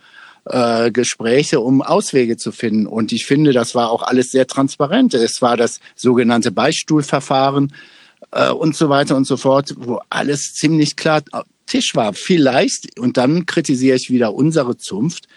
äh, 0.47 0.91
Gespräche, 0.91 1.61
um 1.61 1.83
Auswege 1.83 2.39
zu 2.39 2.53
finden. 2.53 2.87
Und 2.87 3.13
ich 3.13 3.27
finde, 3.27 3.53
das 3.53 3.75
war 3.75 3.91
auch 3.91 4.03
alles 4.03 4.31
sehr 4.31 4.47
transparent. 4.47 5.13
Es 5.15 5.43
war 5.43 5.59
das 5.59 5.81
sogenannte 5.95 6.51
Beistuhlverfahren 6.51 7.75
äh, 8.31 8.51
und 8.51 8.75
so 8.75 8.89
weiter 8.89 9.15
und 9.17 9.27
so 9.27 9.37
fort, 9.37 9.75
wo 9.77 10.01
alles 10.09 10.55
ziemlich 10.55 10.97
klar 10.97 11.23
Tisch 11.67 11.95
war. 11.95 12.13
Vielleicht, 12.13 12.99
und 12.99 13.17
dann 13.17 13.47
kritisiere 13.47 13.97
ich 13.97 14.11
wieder 14.11 14.35
unsere 14.35 14.77
Zunft, 14.77 15.29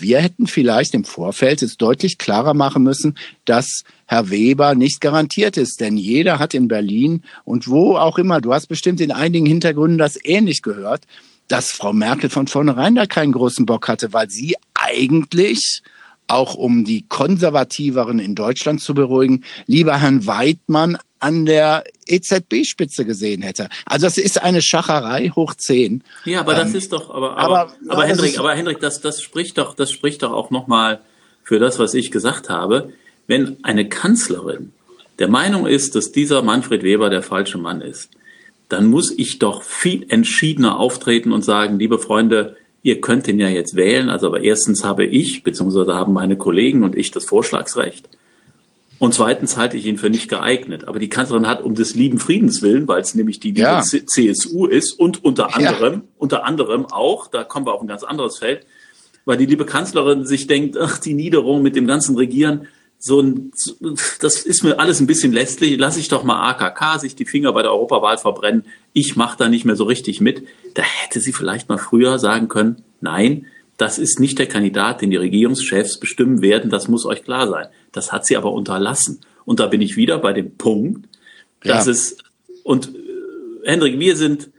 wir 0.00 0.20
hätten 0.20 0.46
vielleicht 0.46 0.94
im 0.94 1.04
Vorfeld 1.04 1.62
es 1.62 1.76
deutlich 1.76 2.18
klarer 2.18 2.54
machen 2.54 2.82
müssen, 2.82 3.16
dass 3.44 3.82
Herr 4.06 4.30
Weber 4.30 4.74
nicht 4.74 5.00
garantiert 5.00 5.56
ist. 5.56 5.80
Denn 5.80 5.96
jeder 5.96 6.38
hat 6.38 6.54
in 6.54 6.68
Berlin 6.68 7.22
und 7.44 7.68
wo 7.68 7.96
auch 7.96 8.18
immer, 8.18 8.40
du 8.40 8.52
hast 8.52 8.66
bestimmt 8.66 9.00
in 9.00 9.12
einigen 9.12 9.46
Hintergründen 9.46 9.98
das 9.98 10.18
ähnlich 10.22 10.62
gehört, 10.62 11.04
dass 11.48 11.70
Frau 11.70 11.92
Merkel 11.92 12.30
von 12.30 12.46
vornherein 12.46 12.94
da 12.94 13.06
keinen 13.06 13.32
großen 13.32 13.66
Bock 13.66 13.88
hatte, 13.88 14.12
weil 14.12 14.28
sie 14.30 14.56
eigentlich 14.74 15.82
auch 16.26 16.54
um 16.54 16.84
die 16.84 17.06
Konservativeren 17.08 18.18
in 18.18 18.34
Deutschland 18.34 18.80
zu 18.80 18.94
beruhigen, 18.94 19.44
lieber 19.66 20.00
Herrn 20.00 20.26
Weidmann 20.26 20.98
an 21.18 21.46
der 21.46 21.84
EZB-Spitze 22.06 23.04
gesehen 23.04 23.42
hätte. 23.42 23.68
Also 23.84 24.06
das 24.06 24.18
ist 24.18 24.42
eine 24.42 24.60
Schacherei 24.62 25.30
hoch 25.34 25.54
zehn. 25.54 26.02
Ja, 26.24 26.40
aber 26.40 26.52
ähm, 26.52 26.58
das 26.58 26.74
ist 26.74 26.92
doch, 26.92 27.10
aber, 27.10 27.36
aber, 27.36 27.60
aber, 27.60 27.72
aber 27.88 28.04
Hendrik, 28.04 28.38
aber 28.38 28.54
Hendrik, 28.54 28.80
das, 28.80 29.00
das 29.00 29.22
spricht 29.22 29.58
doch, 29.58 29.74
das 29.74 29.90
spricht 29.90 30.22
doch 30.22 30.32
auch 30.32 30.50
nochmal 30.50 31.00
für 31.42 31.58
das, 31.58 31.78
was 31.78 31.94
ich 31.94 32.10
gesagt 32.10 32.50
habe. 32.50 32.92
Wenn 33.26 33.56
eine 33.64 33.88
Kanzlerin 33.88 34.72
der 35.18 35.28
Meinung 35.28 35.66
ist, 35.66 35.94
dass 35.94 36.12
dieser 36.12 36.42
Manfred 36.42 36.82
Weber 36.82 37.08
der 37.08 37.22
falsche 37.22 37.58
Mann 37.58 37.80
ist, 37.80 38.10
dann 38.68 38.86
muss 38.86 39.12
ich 39.16 39.38
doch 39.38 39.62
viel 39.62 40.06
entschiedener 40.08 40.78
auftreten 40.78 41.32
und 41.32 41.42
sagen, 41.42 41.78
liebe 41.78 41.98
Freunde, 41.98 42.56
ihr 42.86 43.00
könnt 43.00 43.26
ihn 43.26 43.40
ja 43.40 43.48
jetzt 43.48 43.74
wählen. 43.74 44.08
Also 44.08 44.28
aber 44.28 44.42
erstens 44.42 44.84
habe 44.84 45.04
ich, 45.04 45.42
beziehungsweise 45.42 45.94
haben 45.94 46.12
meine 46.12 46.36
Kollegen 46.36 46.84
und 46.84 46.96
ich 46.96 47.10
das 47.10 47.24
Vorschlagsrecht. 47.24 48.08
Und 49.00 49.12
zweitens 49.12 49.56
halte 49.56 49.76
ich 49.76 49.86
ihn 49.86 49.98
für 49.98 50.08
nicht 50.08 50.28
geeignet. 50.28 50.86
Aber 50.86 51.00
die 51.00 51.08
Kanzlerin 51.08 51.48
hat 51.48 51.62
um 51.64 51.74
des 51.74 51.96
lieben 51.96 52.20
Friedens 52.20 52.62
willen, 52.62 52.86
weil 52.86 53.00
es 53.00 53.16
nämlich 53.16 53.40
die 53.40 53.52
ja. 53.54 53.82
CSU 53.82 54.66
ist 54.66 54.92
und 54.92 55.24
unter 55.24 55.56
anderem, 55.56 55.92
ja. 55.94 56.02
unter 56.16 56.44
anderem 56.44 56.86
auch, 56.86 57.26
da 57.26 57.42
kommen 57.42 57.66
wir 57.66 57.74
auf 57.74 57.82
ein 57.82 57.88
ganz 57.88 58.04
anderes 58.04 58.38
Feld, 58.38 58.64
weil 59.24 59.36
die 59.36 59.46
liebe 59.46 59.66
Kanzlerin 59.66 60.24
sich 60.24 60.46
denkt, 60.46 60.78
ach, 60.78 60.98
die 60.98 61.14
Niederung 61.14 61.62
mit 61.62 61.74
dem 61.74 61.88
ganzen 61.88 62.16
Regieren, 62.16 62.68
so 62.98 63.20
ein, 63.20 63.52
das 64.20 64.42
ist 64.42 64.64
mir 64.64 64.78
alles 64.78 65.00
ein 65.00 65.06
bisschen 65.06 65.32
lästig. 65.32 65.78
Lass 65.78 65.96
ich 65.96 66.08
doch 66.08 66.24
mal 66.24 66.50
AKK 66.50 66.98
sich 66.98 67.14
die 67.14 67.26
Finger 67.26 67.52
bei 67.52 67.62
der 67.62 67.72
Europawahl 67.72 68.18
verbrennen. 68.18 68.64
Ich 68.92 69.16
mache 69.16 69.38
da 69.38 69.48
nicht 69.48 69.64
mehr 69.64 69.76
so 69.76 69.84
richtig 69.84 70.20
mit. 70.20 70.46
Da 70.74 70.82
hätte 70.82 71.20
sie 71.20 71.32
vielleicht 71.32 71.68
mal 71.68 71.78
früher 71.78 72.18
sagen 72.18 72.48
können, 72.48 72.82
nein, 73.00 73.46
das 73.76 73.98
ist 73.98 74.20
nicht 74.20 74.38
der 74.38 74.46
Kandidat, 74.46 75.02
den 75.02 75.10
die 75.10 75.16
Regierungschefs 75.16 76.00
bestimmen 76.00 76.40
werden. 76.40 76.70
Das 76.70 76.88
muss 76.88 77.04
euch 77.04 77.22
klar 77.22 77.48
sein. 77.48 77.66
Das 77.92 78.12
hat 78.12 78.26
sie 78.26 78.36
aber 78.36 78.52
unterlassen. 78.52 79.20
Und 79.44 79.60
da 79.60 79.66
bin 79.66 79.82
ich 79.82 79.96
wieder 79.96 80.18
bei 80.18 80.32
dem 80.32 80.56
Punkt, 80.56 81.06
dass 81.62 81.86
ja. 81.86 81.92
es, 81.92 82.16
und 82.62 82.94
äh, 82.94 83.70
Hendrik, 83.70 83.98
wir 83.98 84.16
sind 84.16 84.50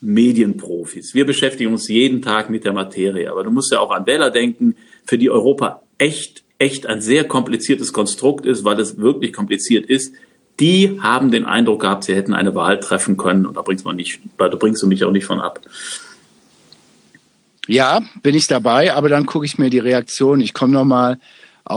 Medienprofis. 0.00 1.14
Wir 1.14 1.24
beschäftigen 1.24 1.72
uns 1.72 1.88
jeden 1.88 2.22
Tag 2.22 2.50
mit 2.50 2.64
der 2.64 2.72
Materie. 2.72 3.30
Aber 3.30 3.42
du 3.42 3.50
musst 3.50 3.72
ja 3.72 3.80
auch 3.80 3.90
an 3.90 4.06
Wähler 4.06 4.30
denken, 4.30 4.76
für 5.04 5.18
die 5.18 5.30
Europa 5.30 5.82
echt, 5.98 6.44
echt 6.58 6.86
ein 6.86 7.00
sehr 7.00 7.24
kompliziertes 7.24 7.92
Konstrukt 7.92 8.46
ist, 8.46 8.64
weil 8.64 8.80
es 8.80 8.98
wirklich 8.98 9.32
kompliziert 9.32 9.86
ist. 9.86 10.14
Die 10.58 11.00
haben 11.00 11.30
den 11.30 11.44
Eindruck 11.44 11.82
gehabt, 11.82 12.04
sie 12.04 12.14
hätten 12.14 12.32
eine 12.32 12.54
Wahl 12.54 12.80
treffen 12.80 13.16
können. 13.16 13.44
Und 13.44 13.56
da 13.56 13.62
bringst, 13.62 13.84
man 13.84 13.96
nicht, 13.96 14.20
da 14.38 14.48
bringst 14.48 14.82
du 14.82 14.86
mich 14.86 15.04
auch 15.04 15.10
nicht 15.10 15.26
von 15.26 15.40
ab. 15.40 15.60
Ja, 17.66 18.00
bin 18.22 18.34
ich 18.34 18.46
dabei, 18.46 18.94
aber 18.94 19.08
dann 19.08 19.26
gucke 19.26 19.44
ich 19.44 19.58
mir 19.58 19.70
die 19.70 19.80
Reaktion. 19.80 20.40
Ich 20.40 20.54
komme 20.54 20.72
nochmal 20.72 21.18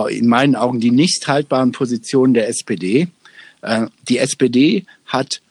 in 0.09 0.27
meinen 0.27 0.55
Augen 0.55 0.79
die 0.79 0.91
nicht 0.91 1.27
haltbaren 1.27 1.71
Positionen 1.71 2.33
der 2.33 2.47
SPD. 2.47 3.07
Äh, 3.61 3.87
die 4.07 4.19
SPD 4.19 4.85
hat 5.05 5.41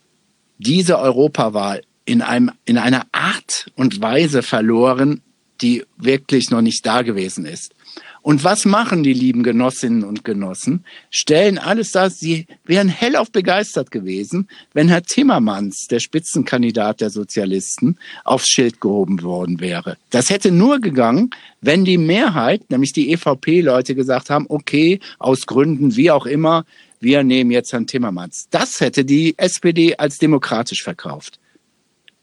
diese 0.59 0.99
Europawahl 0.99 1.83
in, 2.05 2.23
einem, 2.23 2.53
in 2.65 2.79
einer 2.79 3.07
Art 3.13 3.71
und 3.77 4.01
Weise 4.01 4.43
verloren, 4.43 5.23
die 5.61 5.85
wirklich 5.97 6.51
noch 6.51 6.63
nicht 6.63 6.87
da 6.87 7.03
gewesen 7.03 7.45
ist. 7.45 7.75
Und 8.23 8.45
was 8.45 8.65
machen 8.65 9.03
die 9.03 9.13
lieben 9.13 9.43
Genossinnen 9.43 10.05
und 10.05 10.25
Genossen? 10.25 10.85
Stellen 11.11 11.59
alles 11.59 11.93
das, 11.93 12.19
sie 12.19 12.47
wären 12.65 12.89
hellauf 12.89 13.31
begeistert 13.31 13.91
gewesen, 13.91 14.49
wenn 14.75 14.89
Herr 14.89 15.03
Timmermans, 15.03 15.87
der 15.89 16.01
Spitzenkandidat 16.01 17.01
der 17.01 17.11
Sozialisten, 17.11 17.99
aufs 18.25 18.49
Schild 18.49 18.81
gehoben 18.81 19.23
worden 19.23 19.61
wäre. 19.61 19.97
Das 20.11 20.31
hätte 20.31 20.51
nur 20.51 20.81
gegangen, 20.81 21.31
wenn 21.61 21.85
die 21.85 21.99
Mehrheit, 21.99 22.71
nämlich 22.71 22.93
die 22.93 23.13
EVP-Leute 23.13 23.95
gesagt 23.95 24.31
haben, 24.31 24.47
okay, 24.49 25.01
aus 25.19 25.47
Gründen 25.47 25.97
wie 25.97 26.11
auch 26.11 26.27
immer, 26.27 26.65
wir 27.01 27.23
nehmen 27.23 27.51
jetzt 27.51 27.73
Herrn 27.73 27.87
Timmermans. 27.87 28.49
Das 28.51 28.81
hätte 28.81 29.05
die 29.05 29.35
SPD 29.39 29.97
als 29.97 30.19
demokratisch 30.19 30.83
verkauft. 30.83 31.39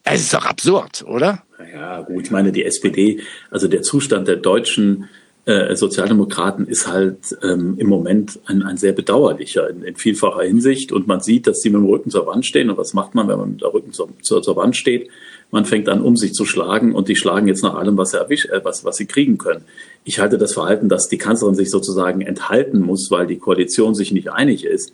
Es 0.03 0.21
ist 0.21 0.33
doch 0.33 0.45
absurd, 0.45 1.03
oder? 1.07 1.43
Ja, 1.73 2.01
gut, 2.01 2.25
ich 2.25 2.31
meine, 2.31 2.51
die 2.51 2.63
SPD, 2.63 3.21
also 3.49 3.67
der 3.67 3.81
Zustand 3.81 4.27
der 4.27 4.35
deutschen 4.35 5.09
äh, 5.45 5.75
Sozialdemokraten 5.75 6.67
ist 6.67 6.87
halt 6.87 7.37
ähm, 7.43 7.75
im 7.77 7.87
Moment 7.87 8.39
ein, 8.45 8.63
ein 8.63 8.77
sehr 8.77 8.93
bedauerlicher 8.93 9.69
in, 9.69 9.83
in, 9.83 9.95
vielfacher 9.95 10.41
Hinsicht. 10.41 10.91
Und 10.91 11.07
man 11.07 11.21
sieht, 11.21 11.45
dass 11.47 11.61
sie 11.61 11.69
mit 11.69 11.81
dem 11.81 11.85
Rücken 11.85 12.09
zur 12.09 12.25
Wand 12.25 12.45
stehen. 12.45 12.69
Und 12.69 12.77
was 12.77 12.93
macht 12.93 13.13
man, 13.13 13.27
wenn 13.27 13.37
man 13.37 13.51
mit 13.51 13.61
dem 13.61 13.69
Rücken 13.69 13.93
zur, 13.93 14.09
zur, 14.21 14.41
zur 14.41 14.55
Wand 14.55 14.75
steht? 14.75 15.09
Man 15.51 15.65
fängt 15.65 15.87
an, 15.87 16.01
um 16.01 16.17
sich 16.17 16.33
zu 16.33 16.45
schlagen 16.45 16.95
und 16.95 17.07
die 17.07 17.15
schlagen 17.15 17.47
jetzt 17.47 17.63
nach 17.63 17.75
allem, 17.75 17.95
was 17.97 18.11
sie, 18.11 18.17
erwisch, 18.17 18.47
äh, 18.47 18.61
was, 18.63 18.83
was 18.83 18.97
sie 18.97 19.05
kriegen 19.05 19.37
können. 19.37 19.63
Ich 20.03 20.19
halte 20.19 20.37
das 20.37 20.53
Verhalten, 20.53 20.89
dass 20.89 21.07
die 21.09 21.19
Kanzlerin 21.19 21.55
sich 21.55 21.69
sozusagen 21.69 22.21
enthalten 22.21 22.81
muss, 22.81 23.11
weil 23.11 23.27
die 23.27 23.37
Koalition 23.37 23.93
sich 23.93 24.11
nicht 24.11 24.31
einig 24.31 24.65
ist, 24.65 24.93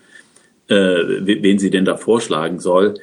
äh, 0.67 0.75
wen 0.75 1.59
sie 1.59 1.69
denn 1.69 1.85
da 1.85 1.95
vorschlagen 1.95 2.59
soll, 2.59 2.95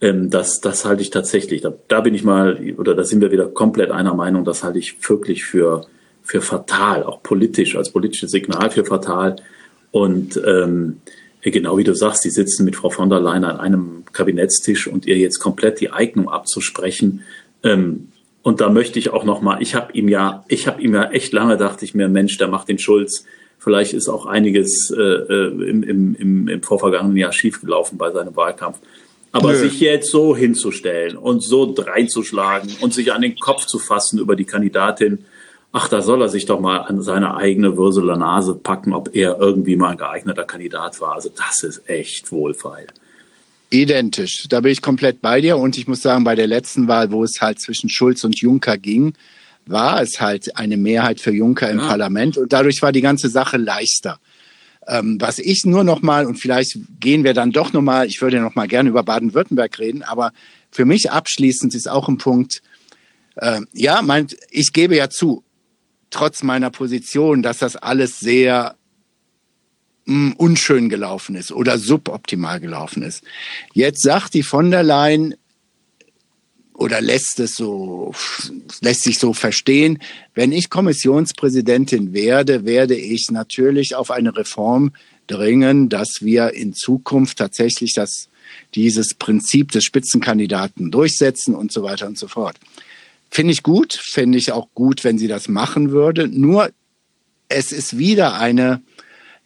ähm, 0.00 0.30
das, 0.30 0.60
das 0.60 0.84
halte 0.84 1.02
ich 1.02 1.10
tatsächlich, 1.10 1.62
da, 1.62 1.72
da 1.88 2.00
bin 2.00 2.14
ich 2.14 2.24
mal, 2.24 2.58
oder 2.76 2.94
da 2.94 3.04
sind 3.04 3.20
wir 3.20 3.32
wieder 3.32 3.46
komplett 3.46 3.90
einer 3.90 4.14
Meinung, 4.14 4.44
das 4.44 4.62
halte 4.62 4.78
ich 4.78 4.96
wirklich 5.08 5.44
für, 5.44 5.86
für 6.26 6.42
fatal, 6.42 7.04
auch 7.04 7.22
politisch, 7.22 7.76
als 7.76 7.90
politisches 7.90 8.32
Signal 8.32 8.70
für 8.70 8.84
fatal. 8.84 9.36
Und 9.92 10.40
ähm, 10.44 11.00
genau 11.40 11.78
wie 11.78 11.84
du 11.84 11.94
sagst, 11.94 12.24
die 12.24 12.30
sitzen 12.30 12.64
mit 12.64 12.74
Frau 12.74 12.90
von 12.90 13.08
der 13.08 13.20
Leyen 13.20 13.44
an 13.44 13.58
einem 13.58 14.04
Kabinettstisch 14.12 14.88
und 14.88 15.06
ihr 15.06 15.16
jetzt 15.16 15.38
komplett 15.38 15.80
die 15.80 15.90
Eignung 15.90 16.28
abzusprechen. 16.28 17.22
Ähm, 17.62 18.08
und 18.42 18.60
da 18.60 18.68
möchte 18.68 18.98
ich 18.98 19.10
auch 19.10 19.24
noch 19.24 19.40
mal, 19.40 19.62
ich 19.62 19.76
habe 19.76 19.92
ihm 19.92 20.08
ja, 20.08 20.44
ich 20.48 20.66
habe 20.66 20.82
ihm 20.82 20.94
ja 20.94 21.10
echt 21.10 21.32
lange 21.32 21.56
dachte 21.56 21.84
ich 21.84 21.94
mir, 21.94 22.08
Mensch, 22.08 22.36
der 22.38 22.48
macht 22.48 22.68
den 22.68 22.80
Schulz. 22.80 23.24
Vielleicht 23.58 23.92
ist 23.92 24.08
auch 24.08 24.26
einiges 24.26 24.90
äh, 24.90 25.00
äh 25.00 25.68
im, 25.68 25.82
im, 25.84 26.14
im, 26.16 26.48
im 26.48 26.62
vorvergangenen 26.62 27.16
Jahr 27.16 27.32
schiefgelaufen 27.32 27.98
bei 27.98 28.10
seinem 28.10 28.34
Wahlkampf. 28.34 28.78
Aber 29.30 29.52
Nö. 29.52 29.58
sich 29.58 29.80
jetzt 29.80 30.10
so 30.10 30.36
hinzustellen 30.36 31.16
und 31.16 31.42
so 31.42 31.74
reinzuschlagen 31.76 32.70
und 32.80 32.94
sich 32.94 33.12
an 33.12 33.22
den 33.22 33.36
Kopf 33.36 33.66
zu 33.66 33.78
fassen 33.78 34.18
über 34.18 34.34
die 34.34 34.44
Kandidatin, 34.44 35.24
ach, 35.72 35.88
da 35.88 36.02
soll 36.02 36.22
er 36.22 36.28
sich 36.28 36.46
doch 36.46 36.60
mal 36.60 36.78
an 36.78 37.02
seine 37.02 37.36
eigene 37.36 37.76
Würseler 37.76 38.16
Nase 38.16 38.54
packen, 38.54 38.92
ob 38.92 39.14
er 39.14 39.38
irgendwie 39.38 39.76
mal 39.76 39.90
ein 39.90 39.98
geeigneter 39.98 40.44
Kandidat 40.44 41.00
war. 41.00 41.14
Also 41.14 41.30
das 41.34 41.62
ist 41.62 41.88
echt 41.88 42.32
wohlfeil. 42.32 42.86
Identisch. 43.70 44.46
Da 44.48 44.60
bin 44.60 44.72
ich 44.72 44.80
komplett 44.80 45.20
bei 45.20 45.40
dir. 45.40 45.58
Und 45.58 45.76
ich 45.76 45.88
muss 45.88 46.00
sagen, 46.00 46.24
bei 46.24 46.34
der 46.34 46.46
letzten 46.46 46.88
Wahl, 46.88 47.10
wo 47.10 47.24
es 47.24 47.40
halt 47.40 47.60
zwischen 47.60 47.90
Schulz 47.90 48.24
und 48.24 48.40
Juncker 48.40 48.78
ging, 48.78 49.14
war 49.66 50.00
es 50.00 50.20
halt 50.20 50.56
eine 50.56 50.76
Mehrheit 50.76 51.20
für 51.20 51.32
Juncker 51.32 51.68
im 51.70 51.80
ja. 51.80 51.88
Parlament. 51.88 52.38
Und 52.38 52.52
dadurch 52.52 52.80
war 52.82 52.92
die 52.92 53.00
ganze 53.00 53.28
Sache 53.28 53.56
leichter. 53.56 54.18
Ähm, 54.86 55.20
was 55.20 55.40
ich 55.40 55.64
nur 55.66 55.82
noch 55.82 56.00
mal 56.02 56.26
und 56.26 56.36
vielleicht 56.36 56.78
gehen 57.00 57.24
wir 57.24 57.34
dann 57.34 57.50
doch 57.50 57.72
noch 57.72 57.82
mal, 57.82 58.06
ich 58.06 58.22
würde 58.22 58.40
noch 58.40 58.54
mal 58.54 58.68
gerne 58.68 58.88
über 58.88 59.02
Baden-Württemberg 59.02 59.80
reden, 59.80 60.04
aber 60.04 60.32
für 60.70 60.84
mich 60.84 61.10
abschließend 61.10 61.74
ist 61.74 61.88
auch 61.88 62.08
ein 62.08 62.18
Punkt, 62.18 62.62
äh, 63.34 63.62
ja, 63.72 64.00
mein, 64.02 64.28
ich 64.50 64.72
gebe 64.72 64.94
ja 64.94 65.10
zu, 65.10 65.42
trotz 66.10 66.42
meiner 66.42 66.70
Position, 66.70 67.42
dass 67.42 67.58
das 67.58 67.76
alles 67.76 68.20
sehr 68.20 68.76
mh, 70.06 70.30
hm, 70.30 70.32
unschön 70.36 70.88
gelaufen 70.88 71.36
ist 71.36 71.52
oder 71.52 71.78
suboptimal 71.78 72.60
gelaufen 72.60 73.02
ist. 73.02 73.22
Jetzt 73.74 74.02
sagt 74.02 74.34
die 74.34 74.42
von 74.42 74.70
der 74.70 74.82
Leyen 74.82 75.34
oder 76.76 77.00
lässt 77.00 77.40
es 77.40 77.54
so, 77.54 78.12
lässt 78.80 79.02
sich 79.02 79.18
so 79.18 79.32
verstehen, 79.32 79.98
wenn 80.34 80.52
ich 80.52 80.68
Kommissionspräsidentin 80.68 82.12
werde, 82.12 82.64
werde 82.64 82.94
ich 82.94 83.28
natürlich 83.30 83.94
auf 83.94 84.10
eine 84.10 84.36
Reform 84.36 84.92
dringen, 85.26 85.88
dass 85.88 86.18
wir 86.20 86.52
in 86.52 86.74
Zukunft 86.74 87.38
tatsächlich 87.38 87.94
das, 87.94 88.28
dieses 88.74 89.14
Prinzip 89.14 89.72
des 89.72 89.84
Spitzenkandidaten 89.84 90.90
durchsetzen 90.90 91.54
und 91.54 91.72
so 91.72 91.82
weiter 91.82 92.06
und 92.06 92.18
so 92.18 92.28
fort. 92.28 92.56
Finde 93.30 93.52
ich 93.52 93.62
gut, 93.62 93.92
finde 93.94 94.38
ich 94.38 94.52
auch 94.52 94.68
gut, 94.74 95.04
wenn 95.04 95.18
sie 95.18 95.28
das 95.28 95.48
machen 95.48 95.90
würde. 95.90 96.28
Nur 96.28 96.70
es 97.48 97.72
ist 97.72 97.98
wieder 97.98 98.38
eine 98.38 98.82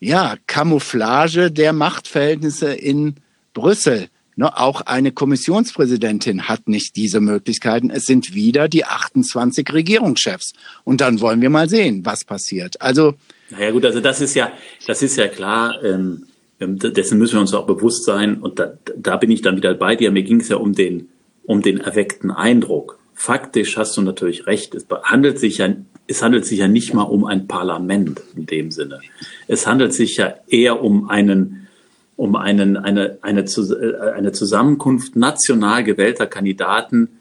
ja, 0.00 0.36
Camouflage 0.46 1.50
der 1.50 1.72
Machtverhältnisse 1.72 2.72
in 2.72 3.16
Brüssel. 3.52 4.08
Ne, 4.36 4.56
auch 4.58 4.80
eine 4.82 5.12
Kommissionspräsidentin 5.12 6.48
hat 6.48 6.66
nicht 6.68 6.96
diese 6.96 7.20
Möglichkeiten. 7.20 7.90
Es 7.90 8.06
sind 8.06 8.34
wieder 8.34 8.68
die 8.68 8.86
28 8.86 9.70
Regierungschefs. 9.70 10.54
Und 10.84 11.02
dann 11.02 11.20
wollen 11.20 11.42
wir 11.42 11.50
mal 11.50 11.68
sehen, 11.68 12.06
was 12.06 12.24
passiert. 12.24 12.80
Also. 12.80 13.14
Naja, 13.50 13.70
gut, 13.72 13.84
also 13.84 14.00
das 14.00 14.20
ist 14.20 14.34
ja, 14.34 14.52
das 14.86 15.02
ist 15.02 15.16
ja 15.16 15.28
klar. 15.28 15.82
Ähm, 15.84 16.26
ähm 16.58 16.78
dessen 16.78 17.18
müssen 17.18 17.34
wir 17.34 17.40
uns 17.40 17.52
auch 17.52 17.66
bewusst 17.66 18.04
sein. 18.04 18.38
Und 18.38 18.58
da, 18.58 18.72
da 18.96 19.16
bin 19.16 19.30
ich 19.30 19.42
dann 19.42 19.56
wieder 19.56 19.74
bei 19.74 19.96
dir. 19.96 20.10
Mir 20.10 20.22
ging 20.22 20.40
es 20.40 20.48
ja 20.48 20.56
um 20.56 20.74
den, 20.74 21.08
um 21.42 21.60
den 21.60 21.78
erweckten 21.78 22.30
Eindruck. 22.30 22.99
Faktisch 23.22 23.76
hast 23.76 23.98
du 23.98 24.00
natürlich 24.00 24.46
recht. 24.46 24.74
Es 24.74 24.86
handelt 25.02 25.38
sich 25.38 25.58
ja, 25.58 25.68
es 26.06 26.22
handelt 26.22 26.46
sich 26.46 26.58
ja 26.58 26.68
nicht 26.68 26.94
mal 26.94 27.02
um 27.02 27.26
ein 27.26 27.48
Parlament 27.48 28.22
in 28.34 28.46
dem 28.46 28.70
Sinne. 28.70 29.02
Es 29.46 29.66
handelt 29.66 29.92
sich 29.92 30.16
ja 30.16 30.36
eher 30.48 30.82
um 30.82 31.10
einen, 31.10 31.68
um 32.16 32.34
einen, 32.34 32.78
eine, 32.78 33.18
eine, 33.20 33.42
äh, 33.42 34.10
eine 34.16 34.32
Zusammenkunft 34.32 35.16
national 35.16 35.84
gewählter 35.84 36.26
Kandidaten 36.26 37.20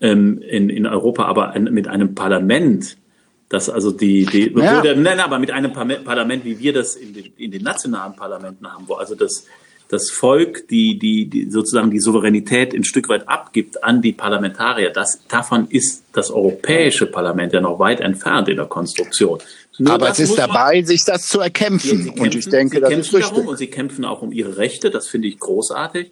ähm, 0.00 0.38
in, 0.42 0.68
in 0.68 0.84
Europa, 0.84 1.26
aber 1.26 1.50
ein, 1.50 1.62
mit 1.72 1.86
einem 1.86 2.16
Parlament, 2.16 2.96
das 3.48 3.70
also 3.70 3.92
die, 3.92 4.26
die 4.26 4.52
ja. 4.52 4.82
würde, 4.82 5.00
nein, 5.00 5.20
aber 5.20 5.38
mit 5.38 5.52
einem 5.52 5.72
Parlament, 5.72 6.44
wie 6.44 6.58
wir 6.58 6.72
das 6.72 6.96
in 6.96 7.14
den, 7.14 7.32
in 7.36 7.52
den 7.52 7.62
nationalen 7.62 8.16
Parlamenten 8.16 8.66
haben, 8.66 8.88
wo 8.88 8.94
also 8.94 9.14
das, 9.14 9.46
das 9.88 10.10
Volk 10.10 10.68
die, 10.68 10.98
die, 10.98 11.26
die 11.26 11.50
sozusagen 11.50 11.90
die 11.90 12.00
Souveränität 12.00 12.74
ein 12.74 12.84
Stück 12.84 13.08
weit 13.08 13.28
abgibt 13.28 13.82
an 13.84 14.02
die 14.02 14.12
Parlamentarier. 14.12 14.90
Das, 14.90 15.20
davon 15.28 15.68
ist 15.68 16.02
das 16.12 16.30
Europäische 16.30 17.06
Parlament 17.06 17.52
ja 17.52 17.60
noch 17.60 17.78
weit 17.78 18.00
entfernt 18.00 18.48
in 18.48 18.56
der 18.56 18.66
Konstruktion. 18.66 19.38
Nur 19.78 19.92
Aber 19.92 20.10
es 20.10 20.18
ist 20.18 20.36
dabei, 20.36 20.82
sich 20.82 21.04
das 21.04 21.26
zu 21.26 21.40
erkämpfen. 21.40 22.06
Kämpfen, 22.06 22.20
und 22.20 22.34
ich 22.34 22.48
denke, 22.48 22.80
das 22.80 22.90
ist 22.90 23.14
richtig. 23.14 23.30
Darum 23.30 23.48
und 23.48 23.58
sie 23.58 23.68
kämpfen 23.68 24.04
auch 24.04 24.22
um 24.22 24.32
ihre 24.32 24.56
Rechte. 24.56 24.90
Das 24.90 25.06
finde 25.06 25.28
ich 25.28 25.38
großartig. 25.38 26.10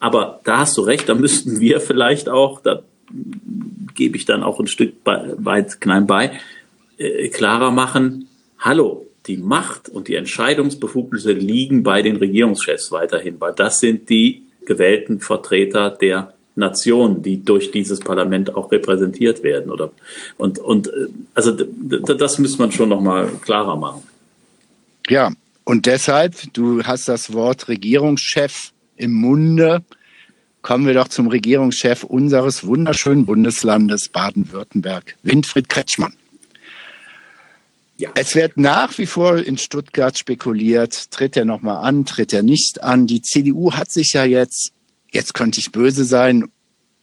Aber 0.00 0.40
da 0.44 0.58
hast 0.58 0.76
du 0.76 0.82
recht, 0.82 1.08
da 1.08 1.14
müssten 1.14 1.60
wir 1.60 1.80
vielleicht 1.80 2.28
auch, 2.28 2.60
da 2.60 2.82
gebe 3.94 4.16
ich 4.16 4.24
dann 4.26 4.42
auch 4.42 4.60
ein 4.60 4.66
Stück 4.66 4.94
weit 5.04 5.80
klein 5.80 6.06
bei, 6.06 6.32
äh, 6.98 7.28
klarer 7.28 7.70
machen, 7.70 8.28
hallo, 8.58 9.06
die 9.26 9.36
Macht 9.36 9.88
und 9.88 10.08
die 10.08 10.14
Entscheidungsbefugnisse 10.16 11.32
liegen 11.32 11.82
bei 11.82 12.02
den 12.02 12.16
Regierungschefs 12.16 12.92
weiterhin, 12.92 13.40
weil 13.40 13.54
das 13.54 13.80
sind 13.80 14.08
die 14.10 14.42
gewählten 14.66 15.20
Vertreter 15.20 15.90
der 15.90 16.34
Nationen, 16.56 17.22
die 17.22 17.44
durch 17.44 17.70
dieses 17.70 18.00
Parlament 18.00 18.54
auch 18.54 18.70
repräsentiert 18.70 19.42
werden, 19.42 19.70
oder? 19.70 19.90
Und, 20.36 20.58
und, 20.58 20.88
äh, 20.88 21.08
also, 21.34 21.50
das 21.50 22.38
muss 22.38 22.58
man 22.58 22.70
schon 22.70 22.88
nochmal 22.88 23.28
klarer 23.42 23.76
machen. 23.76 24.02
Ja, 25.08 25.32
und 25.64 25.86
deshalb, 25.86 26.34
du 26.52 26.82
hast 26.84 27.08
das 27.08 27.32
Wort 27.32 27.68
Regierungschef 27.68 28.72
im 28.96 29.12
Munde. 29.12 29.82
Kommen 30.62 30.86
wir 30.86 30.94
doch 30.94 31.08
zum 31.08 31.26
Regierungschef 31.26 32.04
unseres 32.04 32.66
wunderschönen 32.66 33.26
Bundeslandes 33.26 34.08
Baden-Württemberg, 34.08 35.16
Winfried 35.22 35.68
Kretschmann. 35.68 36.14
Ja. 38.04 38.10
Es 38.14 38.34
wird 38.34 38.56
nach 38.56 38.96
wie 38.98 39.06
vor 39.06 39.38
in 39.38 39.58
Stuttgart 39.58 40.16
spekuliert, 40.16 41.10
tritt 41.10 41.36
er 41.36 41.44
nochmal 41.44 41.84
an, 41.84 42.04
tritt 42.04 42.32
er 42.32 42.42
nicht 42.42 42.82
an. 42.82 43.06
Die 43.06 43.22
CDU 43.22 43.72
hat 43.72 43.90
sich 43.90 44.12
ja 44.12 44.24
jetzt 44.24 44.72
jetzt 45.14 45.32
könnte 45.32 45.60
ich 45.60 45.72
böse 45.72 46.04
sein, 46.04 46.50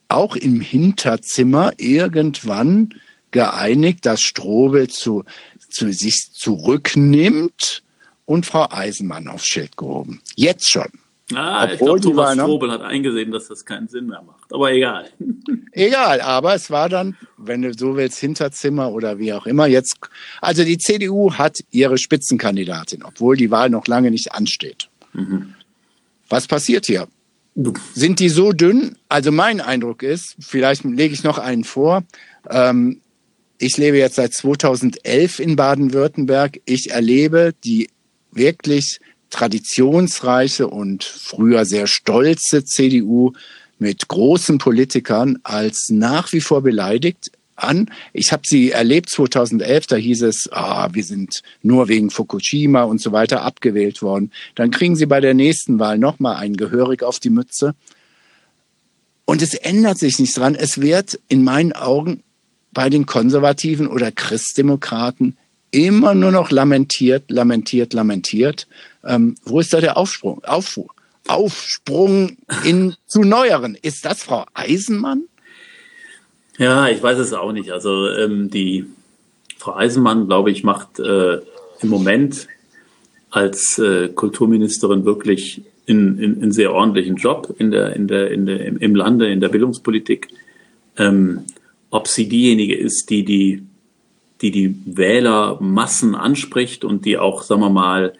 auch 0.07 0.35
im 0.35 0.61
Hinterzimmer 0.61 1.71
irgendwann 1.77 2.93
geeinigt, 3.31 4.05
dass 4.05 4.21
Strobel 4.21 4.89
zu, 4.89 5.23
zu 5.69 5.91
sich 5.91 6.29
zurücknimmt 6.33 7.81
und 8.25 8.45
Frau 8.45 8.69
Eisenmann 8.69 9.29
aufs 9.29 9.47
Schild 9.47 9.77
gehoben. 9.77 10.21
Jetzt 10.35 10.69
schon. 10.69 10.89
Ah, 11.35 11.63
Obwohl 11.63 11.73
ich 11.73 11.79
glaube, 11.79 11.99
Thomas 12.01 12.33
Strobel 12.33 12.71
hat 12.71 12.81
eingesehen, 12.81 13.31
dass 13.31 13.47
das 13.47 13.65
keinen 13.65 13.87
Sinn 13.87 14.07
mehr 14.07 14.21
macht. 14.21 14.53
Aber 14.53 14.71
egal. 14.71 15.09
Egal, 15.73 16.19
aber 16.19 16.53
es 16.53 16.69
war 16.69 16.89
dann, 16.89 17.15
wenn 17.37 17.61
du 17.61 17.73
so 17.73 17.95
willst, 17.95 18.19
Hinterzimmer 18.19 18.91
oder 18.91 19.19
wie 19.19 19.31
auch 19.31 19.45
immer. 19.45 19.67
Jetzt, 19.67 19.99
also 20.41 20.65
die 20.65 20.77
CDU 20.77 21.33
hat 21.33 21.63
ihre 21.71 21.97
Spitzenkandidatin, 21.97 23.03
obwohl 23.03 23.37
die 23.37 23.51
Wahl 23.51 23.69
noch 23.69 23.87
lange 23.87 24.11
nicht 24.11 24.33
ansteht. 24.33 24.89
Mhm. 25.13 25.53
Was 26.27 26.47
passiert 26.47 26.85
hier? 26.87 27.07
Sind 27.93 28.19
die 28.19 28.29
so 28.29 28.51
dünn? 28.51 28.97
Also 29.09 29.31
mein 29.31 29.61
Eindruck 29.61 30.03
ist, 30.03 30.35
vielleicht 30.39 30.83
lege 30.83 31.13
ich 31.13 31.23
noch 31.23 31.37
einen 31.37 31.63
vor. 31.63 32.03
Ähm, 32.49 33.01
ich 33.57 33.77
lebe 33.77 33.97
jetzt 33.97 34.15
seit 34.15 34.33
2011 34.33 35.39
in 35.39 35.55
Baden-Württemberg. 35.55 36.59
Ich 36.65 36.91
erlebe 36.91 37.53
die 37.63 37.89
wirklich 38.31 38.99
traditionsreiche 39.31 40.67
und 40.67 41.03
früher 41.03 41.65
sehr 41.65 41.87
stolze 41.87 42.63
CDU 42.63 43.33
mit 43.79 44.07
großen 44.07 44.59
Politikern 44.59 45.39
als 45.43 45.89
nach 45.89 46.31
wie 46.33 46.41
vor 46.41 46.61
beleidigt 46.61 47.31
an. 47.55 47.89
Ich 48.13 48.31
habe 48.31 48.43
sie 48.45 48.71
erlebt 48.71 49.09
2011, 49.09 49.87
da 49.87 49.95
hieß 49.95 50.21
es, 50.23 50.49
ah, 50.51 50.89
wir 50.93 51.03
sind 51.03 51.41
nur 51.63 51.87
wegen 51.87 52.09
Fukushima 52.09 52.83
und 52.83 53.01
so 53.01 53.11
weiter 53.11 53.41
abgewählt 53.41 54.01
worden. 54.01 54.31
Dann 54.55 54.71
kriegen 54.71 54.95
sie 54.95 55.05
bei 55.05 55.19
der 55.19 55.33
nächsten 55.33 55.79
Wahl 55.79 55.97
nochmal 55.97 56.35
einen 56.35 56.57
gehörig 56.57 57.03
auf 57.03 57.19
die 57.19 57.29
Mütze. 57.29 57.73
Und 59.25 59.41
es 59.41 59.53
ändert 59.53 59.97
sich 59.97 60.19
nichts 60.19 60.35
dran. 60.35 60.55
Es 60.55 60.81
wird 60.81 61.19
in 61.27 61.43
meinen 61.43 61.73
Augen 61.73 62.23
bei 62.73 62.89
den 62.89 63.05
Konservativen 63.05 63.87
oder 63.87 64.11
Christdemokraten 64.11 65.37
immer 65.71 66.13
nur 66.13 66.31
noch 66.31 66.51
lamentiert, 66.51 67.31
lamentiert, 67.31 67.93
lamentiert. 67.93 68.67
Ähm, 69.03 69.35
wo 69.43 69.59
ist 69.59 69.73
da 69.73 69.81
der 69.81 69.97
Aufsprung? 69.97 70.43
Aufsprung, 70.43 70.91
Aufsprung 71.27 72.37
in, 72.63 72.95
zu 73.07 73.21
Neueren. 73.21 73.77
Ist 73.81 74.05
das 74.05 74.23
Frau 74.23 74.45
Eisenmann? 74.53 75.23
Ja, 76.57 76.87
ich 76.89 77.01
weiß 77.01 77.17
es 77.17 77.33
auch 77.33 77.53
nicht. 77.53 77.71
Also 77.71 78.09
ähm, 78.09 78.49
die 78.49 78.85
Frau 79.57 79.75
Eisenmann, 79.75 80.27
glaube 80.27 80.51
ich, 80.51 80.63
macht 80.63 80.99
äh, 80.99 81.39
im 81.81 81.89
Moment 81.89 82.47
als 83.29 83.79
äh, 83.79 84.09
Kulturministerin 84.09 85.05
wirklich 85.05 85.61
in, 85.85 86.19
in, 86.19 86.41
in 86.41 86.51
sehr 86.51 86.73
ordentlichen 86.73 87.15
Job 87.15 87.55
in 87.57 87.71
der, 87.71 87.95
in 87.95 88.07
der, 88.07 88.31
in 88.31 88.45
der, 88.45 88.65
im, 88.65 88.77
im 88.77 88.95
Lande, 88.95 89.29
in 89.31 89.39
der 89.39 89.49
Bildungspolitik. 89.49 90.27
Ähm, 90.97 91.41
ob 91.89 92.07
sie 92.07 92.27
diejenige 92.27 92.75
ist, 92.75 93.09
die 93.09 93.23
die, 93.23 93.63
die 94.41 94.51
die 94.51 94.75
Wählermassen 94.85 96.15
anspricht 96.15 96.83
und 96.83 97.05
die 97.05 97.17
auch, 97.17 97.43
sagen 97.43 97.61
wir 97.61 97.69
mal, 97.69 98.13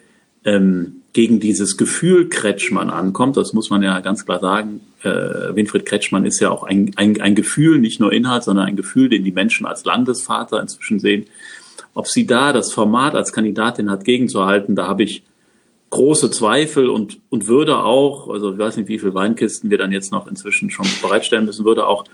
ähm, 0.46 1.02
gegen 1.14 1.40
dieses 1.40 1.78
Gefühl 1.78 2.30
Kretschmann 2.30 2.90
ankommt, 2.90 3.36
das 3.38 3.54
muss 3.54 3.70
man 3.70 3.84
ja 3.84 4.00
ganz 4.00 4.26
klar 4.26 4.40
sagen. 4.40 4.82
Äh, 5.04 5.56
Winfried 5.56 5.86
Kretschmann 5.86 6.26
ist 6.26 6.40
ja 6.40 6.50
auch 6.50 6.64
ein, 6.64 6.92
ein, 6.96 7.20
ein 7.20 7.36
Gefühl, 7.36 7.80
nicht 7.80 8.00
nur 8.00 8.14
Inhalt, 8.14 8.44
sondern 8.44 8.66
ein 8.66 8.76
Gefühl, 8.76 9.10
den 9.10 9.24
die 9.24 9.32
Menschen 9.32 9.66
als 9.66 9.84
Landesvater 9.84 10.62
inzwischen 10.62 11.00
sehen. 11.00 11.26
Ob 11.94 12.08
sie 12.08 12.26
da 12.26 12.54
das 12.54 12.72
Format 12.72 13.16
als 13.16 13.34
Kandidatin 13.34 13.92
hat 13.92 14.06
gegenzuhalten, 14.06 14.76
da 14.76 14.88
habe 14.88 15.04
ich 15.04 15.24
große 15.90 16.32
Zweifel 16.32 16.90
und, 16.90 17.20
und 17.30 17.48
würde 17.48 17.80
auch, 17.80 18.30
also 18.30 18.54
ich 18.54 18.58
weiß 18.58 18.78
nicht, 18.78 18.88
wie 18.88 19.00
viele 19.00 19.14
Weinkisten 19.14 19.70
wir 19.70 19.78
dann 19.78 19.92
jetzt 19.92 20.14
noch 20.14 20.28
inzwischen 20.28 20.70
schon 20.70 20.88
bereitstellen 21.02 21.46
müssen, 21.46 21.66
würde 21.66 21.86
auch 21.86 22.06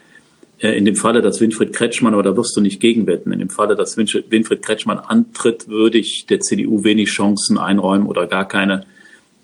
in 0.60 0.86
dem 0.86 0.96
Falle, 0.96 1.22
dass 1.22 1.39
Winfried 1.39 1.74
Kretschmann, 1.74 2.13
aber 2.13 2.24
da 2.24 2.36
wirst 2.36 2.56
du 2.58 2.62
nicht 2.62 2.80
gegenwetten, 2.80 3.32
in 3.32 3.39
dem 3.39 3.50
Falle, 3.50 3.76
dass 3.76 3.96
Winfried 3.98 4.62
Kretschmann 4.62 4.98
antritt, 4.98 5.67
würde 5.67 6.00
ich 6.00 6.26
der 6.26 6.39
CDU 6.39 6.84
wenig 6.84 7.10
Chancen 7.10 7.58
einräumen 7.58 8.08
oder 8.08 8.26
gar 8.26 8.48
keine, 8.48 8.86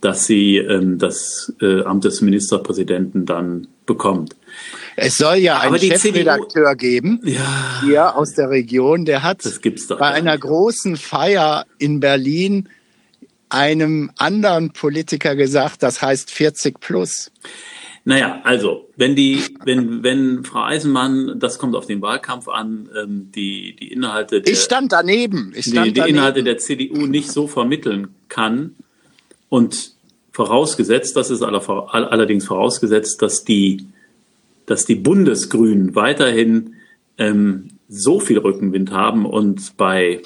dass 0.02 0.26
sie 0.26 0.58
ähm, 0.58 0.98
das 0.98 1.54
äh, 1.62 1.84
Amt 1.84 2.04
des 2.04 2.22
Ministerpräsidenten 2.22 3.26
dann 3.26 3.68
bekommt. 3.86 4.36
Es 4.96 5.18
soll 5.18 5.38
ja 5.38 5.60
einen 5.60 5.80
Chefredakteur 5.80 6.72
CDU, 6.72 6.78
geben, 6.78 7.22
ja, 7.24 7.82
hier 7.84 8.16
aus 8.16 8.34
der 8.34 8.50
Region, 8.50 9.06
der 9.06 9.24
hat 9.24 9.44
bei 10.00 10.08
einer 10.08 10.38
großen 10.38 10.98
Feier 10.98 11.66
in 11.78 12.00
Berlin 12.00 12.70
einem 13.50 14.12
anderen 14.18 14.72
Politiker 14.72 15.36
gesagt, 15.36 15.84
das 15.84 16.02
heißt 16.02 16.32
40 16.32 16.80
plus. 16.80 17.32
Naja, 18.06 18.42
also, 18.44 18.90
wenn 18.98 19.16
die, 19.16 19.42
wenn, 19.64 20.04
wenn 20.04 20.44
Frau 20.44 20.64
Eisenmann, 20.64 21.40
das 21.40 21.58
kommt 21.58 21.74
auf 21.74 21.86
den 21.86 22.02
Wahlkampf 22.02 22.50
an, 22.50 22.90
ähm, 23.02 23.32
die, 23.34 23.78
die 23.80 23.94
Inhalte 23.94 24.42
der, 24.42 24.52
ich 24.52 24.60
stand 24.60 24.92
daneben. 24.92 25.54
Ich 25.56 25.66
stand 25.66 25.88
die, 25.88 25.94
die 25.94 26.00
daneben. 26.02 26.18
Inhalte 26.18 26.44
der 26.44 26.58
CDU 26.58 27.06
nicht 27.06 27.32
so 27.32 27.48
vermitteln 27.48 28.10
kann 28.28 28.76
und 29.48 29.94
vorausgesetzt, 30.34 31.16
das 31.16 31.30
ist 31.30 31.44
aller, 31.44 31.64
allerdings 31.94 32.46
vorausgesetzt, 32.46 33.22
dass 33.22 33.46
die, 33.46 33.86
dass 34.66 34.86
die 34.86 34.96
Bundesgrünen 34.96 35.96
weiterhin 35.96 36.76
ähm, 37.18 37.70
so 37.88 38.20
viel 38.20 38.40
Rückenwind 38.40 38.92
haben 38.92 39.26
und 39.26 39.78
bei 39.78 40.22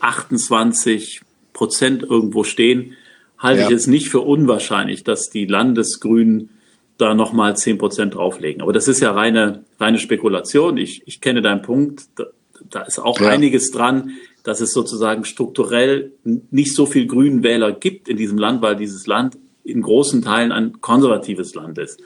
28 0.00 1.20
Prozent 1.52 2.04
irgendwo 2.04 2.44
stehen, 2.44 2.96
halte 3.36 3.62
ja. 3.62 3.68
ich 3.68 3.74
es 3.74 3.86
nicht 3.86 4.08
für 4.08 4.20
unwahrscheinlich, 4.20 5.04
dass 5.04 5.28
die 5.28 5.44
Landesgrünen 5.44 6.50
da 7.00 7.14
nochmal 7.14 7.56
zehn 7.56 7.78
Prozent 7.78 8.14
drauflegen. 8.14 8.62
Aber 8.62 8.72
das 8.72 8.88
ist 8.88 9.00
ja 9.00 9.12
reine, 9.12 9.64
reine 9.78 9.98
Spekulation. 9.98 10.76
Ich, 10.76 11.02
ich 11.06 11.20
kenne 11.20 11.42
deinen 11.42 11.62
Punkt. 11.62 12.04
Da, 12.16 12.26
da 12.68 12.82
ist 12.82 12.98
auch 12.98 13.20
ja. 13.20 13.28
einiges 13.28 13.70
dran, 13.70 14.12
dass 14.42 14.60
es 14.60 14.72
sozusagen 14.72 15.24
strukturell 15.24 16.12
nicht 16.24 16.74
so 16.74 16.86
viel 16.86 17.06
grünen 17.06 17.42
Wähler 17.42 17.72
gibt 17.72 18.08
in 18.08 18.16
diesem 18.16 18.38
Land, 18.38 18.62
weil 18.62 18.76
dieses 18.76 19.06
Land 19.06 19.36
in 19.64 19.82
großen 19.82 20.22
Teilen 20.22 20.52
ein 20.52 20.80
konservatives 20.80 21.54
Land 21.54 21.78
ist. 21.78 22.00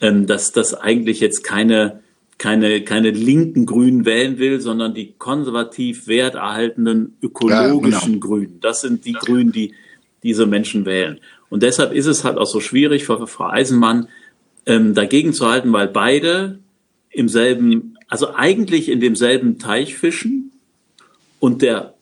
Ähm, 0.00 0.26
dass 0.26 0.52
das 0.52 0.74
eigentlich 0.74 1.20
jetzt 1.20 1.42
keine, 1.42 2.00
keine, 2.36 2.82
keine 2.82 3.10
linken 3.10 3.64
Grünen 3.64 4.04
wählen 4.04 4.38
will, 4.38 4.60
sondern 4.60 4.92
die 4.92 5.14
konservativ 5.16 6.06
werterhaltenden 6.06 7.16
ökologischen 7.22 7.92
ja, 7.92 8.06
genau. 8.06 8.26
Grünen. 8.26 8.60
Das 8.60 8.82
sind 8.82 9.06
die 9.06 9.14
Grünen, 9.14 9.52
die 9.52 9.72
diese 10.22 10.44
Menschen 10.44 10.84
wählen. 10.84 11.18
Und 11.48 11.62
deshalb 11.62 11.92
ist 11.92 12.06
es 12.06 12.24
halt 12.24 12.36
auch 12.36 12.46
so 12.46 12.60
schwierig 12.60 13.04
für 13.04 13.26
Frau 13.26 13.46
Eisenmann, 13.46 14.08
ähm, 14.66 14.94
dagegen 14.94 15.32
zu 15.32 15.48
halten, 15.48 15.72
weil 15.72 15.88
beide 15.88 16.58
im 17.10 17.28
selben, 17.28 17.96
also 18.08 18.34
eigentlich 18.34 18.88
in 18.88 19.00
demselben 19.00 19.58
Teich 19.58 19.96
fischen 19.96 20.52
und 21.40 21.62
der 21.62 21.94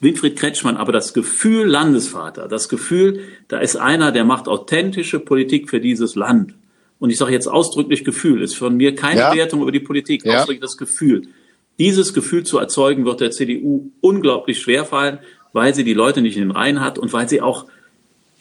Winfried 0.00 0.36
Kretschmann 0.36 0.76
aber 0.76 0.92
das 0.92 1.14
Gefühl 1.14 1.66
Landesvater, 1.66 2.48
das 2.48 2.68
Gefühl, 2.68 3.20
da 3.48 3.58
ist 3.58 3.76
einer, 3.76 4.10
der 4.10 4.24
macht 4.24 4.48
authentische 4.48 5.20
Politik 5.20 5.70
für 5.70 5.80
dieses 5.80 6.16
Land. 6.16 6.54
Und 6.98 7.10
ich 7.10 7.18
sage 7.18 7.32
jetzt 7.32 7.46
ausdrücklich 7.46 8.04
Gefühl, 8.04 8.42
ist 8.42 8.56
von 8.56 8.76
mir 8.76 8.94
keine 8.94 9.20
ja. 9.20 9.34
Wertung 9.34 9.62
über 9.62 9.72
die 9.72 9.80
Politik, 9.80 10.24
ja. 10.24 10.38
ausdrücklich 10.38 10.60
das 10.60 10.76
Gefühl. 10.76 11.22
Dieses 11.78 12.14
Gefühl 12.14 12.44
zu 12.44 12.58
erzeugen, 12.58 13.04
wird 13.04 13.20
der 13.20 13.30
CDU 13.30 13.90
unglaublich 14.00 14.60
schwer 14.60 14.84
fallen, 14.84 15.18
weil 15.52 15.74
sie 15.74 15.84
die 15.84 15.94
Leute 15.94 16.20
nicht 16.20 16.36
in 16.36 16.42
den 16.42 16.50
Reihen 16.50 16.80
hat 16.80 16.98
und 16.98 17.12
weil 17.12 17.28
sie 17.28 17.40
auch 17.40 17.66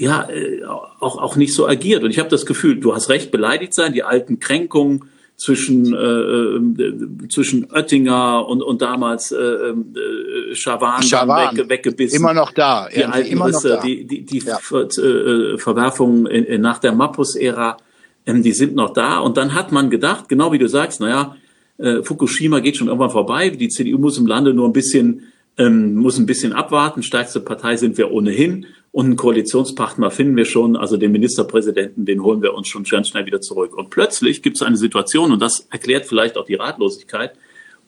ja 0.01 0.29
äh, 0.29 0.63
auch 0.65 1.17
auch 1.17 1.35
nicht 1.35 1.53
so 1.53 1.67
agiert. 1.67 2.03
Und 2.03 2.11
ich 2.11 2.19
habe 2.19 2.29
das 2.29 2.45
Gefühl, 2.45 2.79
du 2.79 2.93
hast 2.93 3.09
recht, 3.09 3.31
beleidigt 3.31 3.73
sein, 3.73 3.93
die 3.93 4.03
alten 4.03 4.39
Kränkungen 4.39 5.05
zwischen 5.37 5.93
äh, 5.93 5.97
äh, 5.97 7.27
zwischen 7.29 7.71
Oettinger 7.71 8.47
und 8.47 8.61
und 8.61 8.81
damals 8.81 9.31
äh, 9.31 9.37
äh, 9.37 10.55
Schawan, 10.55 11.01
Schawan 11.01 11.57
weg, 11.57 11.69
weggebissen. 11.69 12.19
Immer 12.19 12.33
noch 12.33 12.51
da. 12.51 12.89
Die 12.93 13.03
alten 13.05 13.31
immer 13.31 13.47
Risse, 13.47 13.69
noch 13.69 13.75
da. 13.77 13.81
die 13.81 14.05
die, 14.05 14.25
die 14.25 14.39
ja. 14.39 14.57
Ver, 14.57 14.87
äh, 14.97 15.57
Verwerfungen 15.57 16.25
in, 16.27 16.43
in, 16.43 16.61
nach 16.61 16.79
der 16.79 16.93
Mappus-Ära, 16.93 17.77
ähm, 18.25 18.43
die 18.43 18.51
sind 18.51 18.75
noch 18.75 18.93
da. 18.93 19.19
Und 19.19 19.37
dann 19.37 19.55
hat 19.55 19.71
man 19.71 19.89
gedacht, 19.89 20.29
genau 20.29 20.51
wie 20.51 20.59
du 20.59 20.67
sagst, 20.67 20.99
naja, 20.99 21.35
äh, 21.77 22.03
Fukushima 22.03 22.59
geht 22.59 22.77
schon 22.77 22.87
irgendwann 22.87 23.09
vorbei. 23.09 23.49
Die 23.49 23.69
CDU 23.69 23.97
muss 23.97 24.17
im 24.17 24.27
Lande 24.27 24.53
nur 24.53 24.67
ein 24.67 24.73
bisschen 24.73 25.31
ähm, 25.57 25.95
muss 25.95 26.17
ein 26.17 26.25
bisschen 26.25 26.53
abwarten. 26.53 27.03
Stärkste 27.03 27.39
Partei 27.39 27.75
sind 27.77 27.97
wir 27.97 28.11
ohnehin. 28.11 28.65
Und 28.91 29.05
einen 29.05 29.15
Koalitionspartner 29.15 30.11
finden 30.11 30.35
wir 30.35 30.45
schon, 30.45 30.75
also 30.75 30.97
den 30.97 31.13
Ministerpräsidenten, 31.13 32.05
den 32.05 32.23
holen 32.23 32.41
wir 32.41 32.53
uns 32.53 32.67
schon 32.67 32.83
ganz 32.83 33.07
schnell 33.07 33.25
wieder 33.25 33.39
zurück. 33.39 33.75
Und 33.75 33.89
plötzlich 33.89 34.41
gibt 34.41 34.57
es 34.57 34.61
eine 34.61 34.75
Situation, 34.75 35.31
und 35.31 35.41
das 35.41 35.67
erklärt 35.69 36.05
vielleicht 36.05 36.37
auch 36.37 36.45
die 36.45 36.55
Ratlosigkeit, 36.55 37.33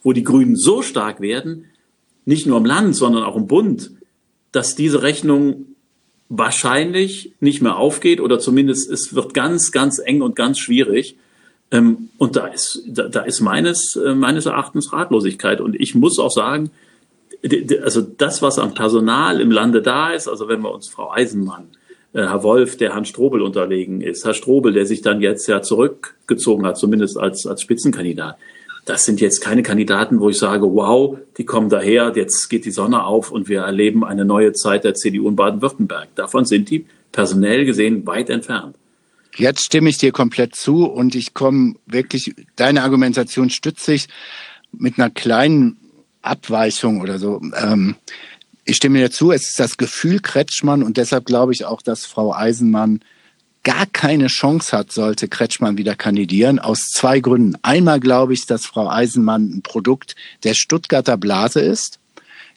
wo 0.01 0.13
die 0.13 0.23
Grünen 0.23 0.55
so 0.55 0.81
stark 0.81 1.19
werden, 1.19 1.65
nicht 2.25 2.45
nur 2.45 2.57
im 2.57 2.65
Land, 2.65 2.95
sondern 2.95 3.23
auch 3.23 3.35
im 3.35 3.47
Bund, 3.47 3.91
dass 4.53 4.75
diese 4.75 5.01
Rechnung 5.01 5.65
wahrscheinlich 6.29 7.33
nicht 7.41 7.61
mehr 7.61 7.75
aufgeht 7.75 8.21
oder 8.21 8.39
zumindest 8.39 8.89
es 8.89 9.13
wird 9.13 9.33
ganz, 9.33 9.71
ganz 9.71 9.99
eng 9.99 10.21
und 10.21 10.35
ganz 10.35 10.57
schwierig. 10.57 11.17
Ähm, 11.71 12.09
und 12.17 12.37
da 12.37 12.47
ist, 12.47 12.81
da, 12.87 13.21
ist 13.21 13.41
meines, 13.41 13.95
äh, 13.95 14.15
meines 14.15 14.45
Erachtens 14.45 14.93
Ratlosigkeit. 14.93 15.59
Und 15.59 15.75
ich 15.75 15.95
muss 15.95 16.17
auch 16.17 16.31
sagen, 16.31 16.71
also 17.83 18.01
das, 18.01 18.41
was 18.41 18.57
am 18.57 18.73
Personal 18.73 19.41
im 19.41 19.51
Lande 19.51 19.81
da 19.81 20.11
ist, 20.11 20.27
also 20.27 20.47
wenn 20.47 20.61
wir 20.61 20.71
uns 20.71 20.87
Frau 20.87 21.11
Eisenmann, 21.11 21.67
äh, 22.13 22.21
Herr 22.21 22.43
Wolf, 22.43 22.77
der 22.77 22.93
Herrn 22.93 23.05
Strobel 23.05 23.41
unterlegen 23.41 24.01
ist, 24.01 24.25
Herr 24.25 24.33
Strobel, 24.33 24.73
der 24.73 24.85
sich 24.85 25.01
dann 25.01 25.21
jetzt 25.21 25.47
ja 25.47 25.61
zurückgezogen 25.61 26.65
hat, 26.65 26.77
zumindest 26.77 27.17
als, 27.17 27.45
als 27.45 27.61
Spitzenkandidat. 27.61 28.37
Das 28.85 29.05
sind 29.05 29.21
jetzt 29.21 29.39
keine 29.39 29.63
Kandidaten, 29.63 30.19
wo 30.19 30.29
ich 30.29 30.37
sage, 30.37 30.65
wow, 30.65 31.17
die 31.37 31.45
kommen 31.45 31.69
daher, 31.69 32.11
jetzt 32.15 32.49
geht 32.49 32.65
die 32.65 32.71
Sonne 32.71 33.05
auf 33.05 33.31
und 33.31 33.47
wir 33.47 33.61
erleben 33.61 34.03
eine 34.03 34.25
neue 34.25 34.51
Zeit 34.53 34.83
der 34.83 34.93
CDU 34.93 35.29
in 35.29 35.35
Baden-Württemberg. 35.35 36.09
Davon 36.15 36.45
sind 36.45 36.69
die 36.69 36.85
personell 37.11 37.65
gesehen 37.65 38.05
weit 38.05 38.29
entfernt. 38.29 38.75
Jetzt 39.35 39.65
stimme 39.65 39.89
ich 39.89 39.97
dir 39.97 40.11
komplett 40.11 40.55
zu 40.55 40.85
und 40.85 41.15
ich 41.15 41.33
komme 41.33 41.75
wirklich, 41.85 42.35
deine 42.55 42.83
Argumentation 42.83 43.49
stütze 43.49 43.93
ich 43.93 44.07
mit 44.71 44.99
einer 44.99 45.09
kleinen 45.09 45.77
Abweichung 46.23 47.01
oder 47.01 47.19
so. 47.19 47.41
Ähm, 47.55 47.95
ich 48.65 48.77
stimme 48.77 48.99
dir 48.99 49.11
zu, 49.11 49.31
es 49.31 49.49
ist 49.49 49.59
das 49.59 49.77
Gefühl 49.77 50.19
Kretschmann 50.19 50.83
und 50.83 50.97
deshalb 50.97 51.25
glaube 51.25 51.53
ich 51.53 51.65
auch, 51.65 51.81
dass 51.81 52.05
Frau 52.05 52.33
Eisenmann 52.33 53.01
gar 53.63 53.85
keine 53.85 54.27
Chance 54.27 54.77
hat, 54.77 54.91
sollte 54.91 55.27
Kretschmann 55.27 55.77
wieder 55.77 55.95
kandidieren, 55.95 56.59
aus 56.59 56.89
zwei 56.93 57.19
Gründen. 57.19 57.57
Einmal 57.61 57.99
glaube 57.99 58.33
ich, 58.33 58.45
dass 58.45 58.65
Frau 58.65 58.89
Eisenmann 58.89 59.57
ein 59.57 59.61
Produkt 59.61 60.15
der 60.43 60.53
Stuttgarter 60.53 61.17
Blase 61.17 61.61
ist. 61.61 61.99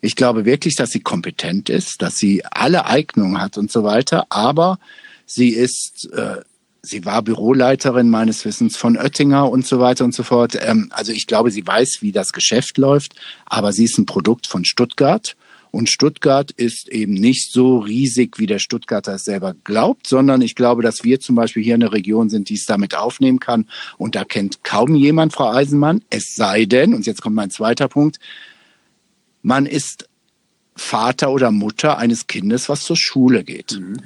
Ich 0.00 0.16
glaube 0.16 0.44
wirklich, 0.44 0.74
dass 0.76 0.90
sie 0.90 1.00
kompetent 1.00 1.68
ist, 1.68 2.02
dass 2.02 2.16
sie 2.16 2.44
alle 2.44 2.86
Eignungen 2.86 3.40
hat 3.40 3.56
und 3.56 3.70
so 3.70 3.82
weiter, 3.82 4.26
aber 4.30 4.78
sie 5.26 5.50
ist 5.50 6.10
äh, 6.12 6.42
sie 6.86 7.04
war 7.04 7.22
Büroleiterin 7.22 8.08
meines 8.08 8.44
Wissens 8.44 8.76
von 8.76 8.96
Oettinger 8.96 9.50
und 9.50 9.66
so 9.66 9.80
weiter 9.80 10.04
und 10.04 10.14
so 10.14 10.22
fort. 10.22 10.56
Ähm, 10.60 10.88
also 10.92 11.12
ich 11.12 11.26
glaube, 11.26 11.50
sie 11.50 11.66
weiß, 11.66 11.98
wie 12.00 12.12
das 12.12 12.32
Geschäft 12.32 12.78
läuft, 12.78 13.14
aber 13.44 13.72
sie 13.72 13.84
ist 13.84 13.98
ein 13.98 14.06
Produkt 14.06 14.46
von 14.46 14.64
Stuttgart. 14.64 15.36
Und 15.72 15.90
Stuttgart 15.90 16.52
ist 16.52 16.88
eben 16.88 17.12
nicht 17.12 17.52
so 17.52 17.78
riesig, 17.78 18.38
wie 18.38 18.46
der 18.46 18.60
Stuttgarter 18.60 19.14
es 19.14 19.24
selber 19.24 19.54
glaubt, 19.64 20.06
sondern 20.06 20.40
ich 20.40 20.54
glaube, 20.54 20.82
dass 20.82 21.04
wir 21.04 21.20
zum 21.20 21.34
Beispiel 21.34 21.62
hier 21.62 21.74
eine 21.74 21.92
Region 21.92 22.30
sind, 22.30 22.48
die 22.48 22.54
es 22.54 22.64
damit 22.64 22.94
aufnehmen 22.94 23.40
kann. 23.40 23.68
Und 23.98 24.14
da 24.14 24.24
kennt 24.24 24.64
kaum 24.64 24.94
jemand 24.94 25.34
Frau 25.34 25.50
Eisenmann. 25.50 26.02
Es 26.08 26.34
sei 26.34 26.64
denn, 26.64 26.94
und 26.94 27.04
jetzt 27.04 27.20
kommt 27.20 27.36
mein 27.36 27.50
zweiter 27.50 27.88
Punkt, 27.88 28.18
man 29.42 29.66
ist 29.66 30.08
Vater 30.76 31.30
oder 31.30 31.50
Mutter 31.50 31.98
eines 31.98 32.26
Kindes, 32.26 32.68
was 32.68 32.82
zur 32.82 32.96
Schule 32.96 33.44
geht. 33.44 33.78
Mhm. 33.78 33.98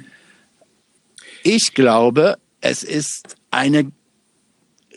Ich 1.43 1.73
glaube, 1.73 2.37
es 2.61 2.83
ist 2.83 3.35
eine 3.49 3.91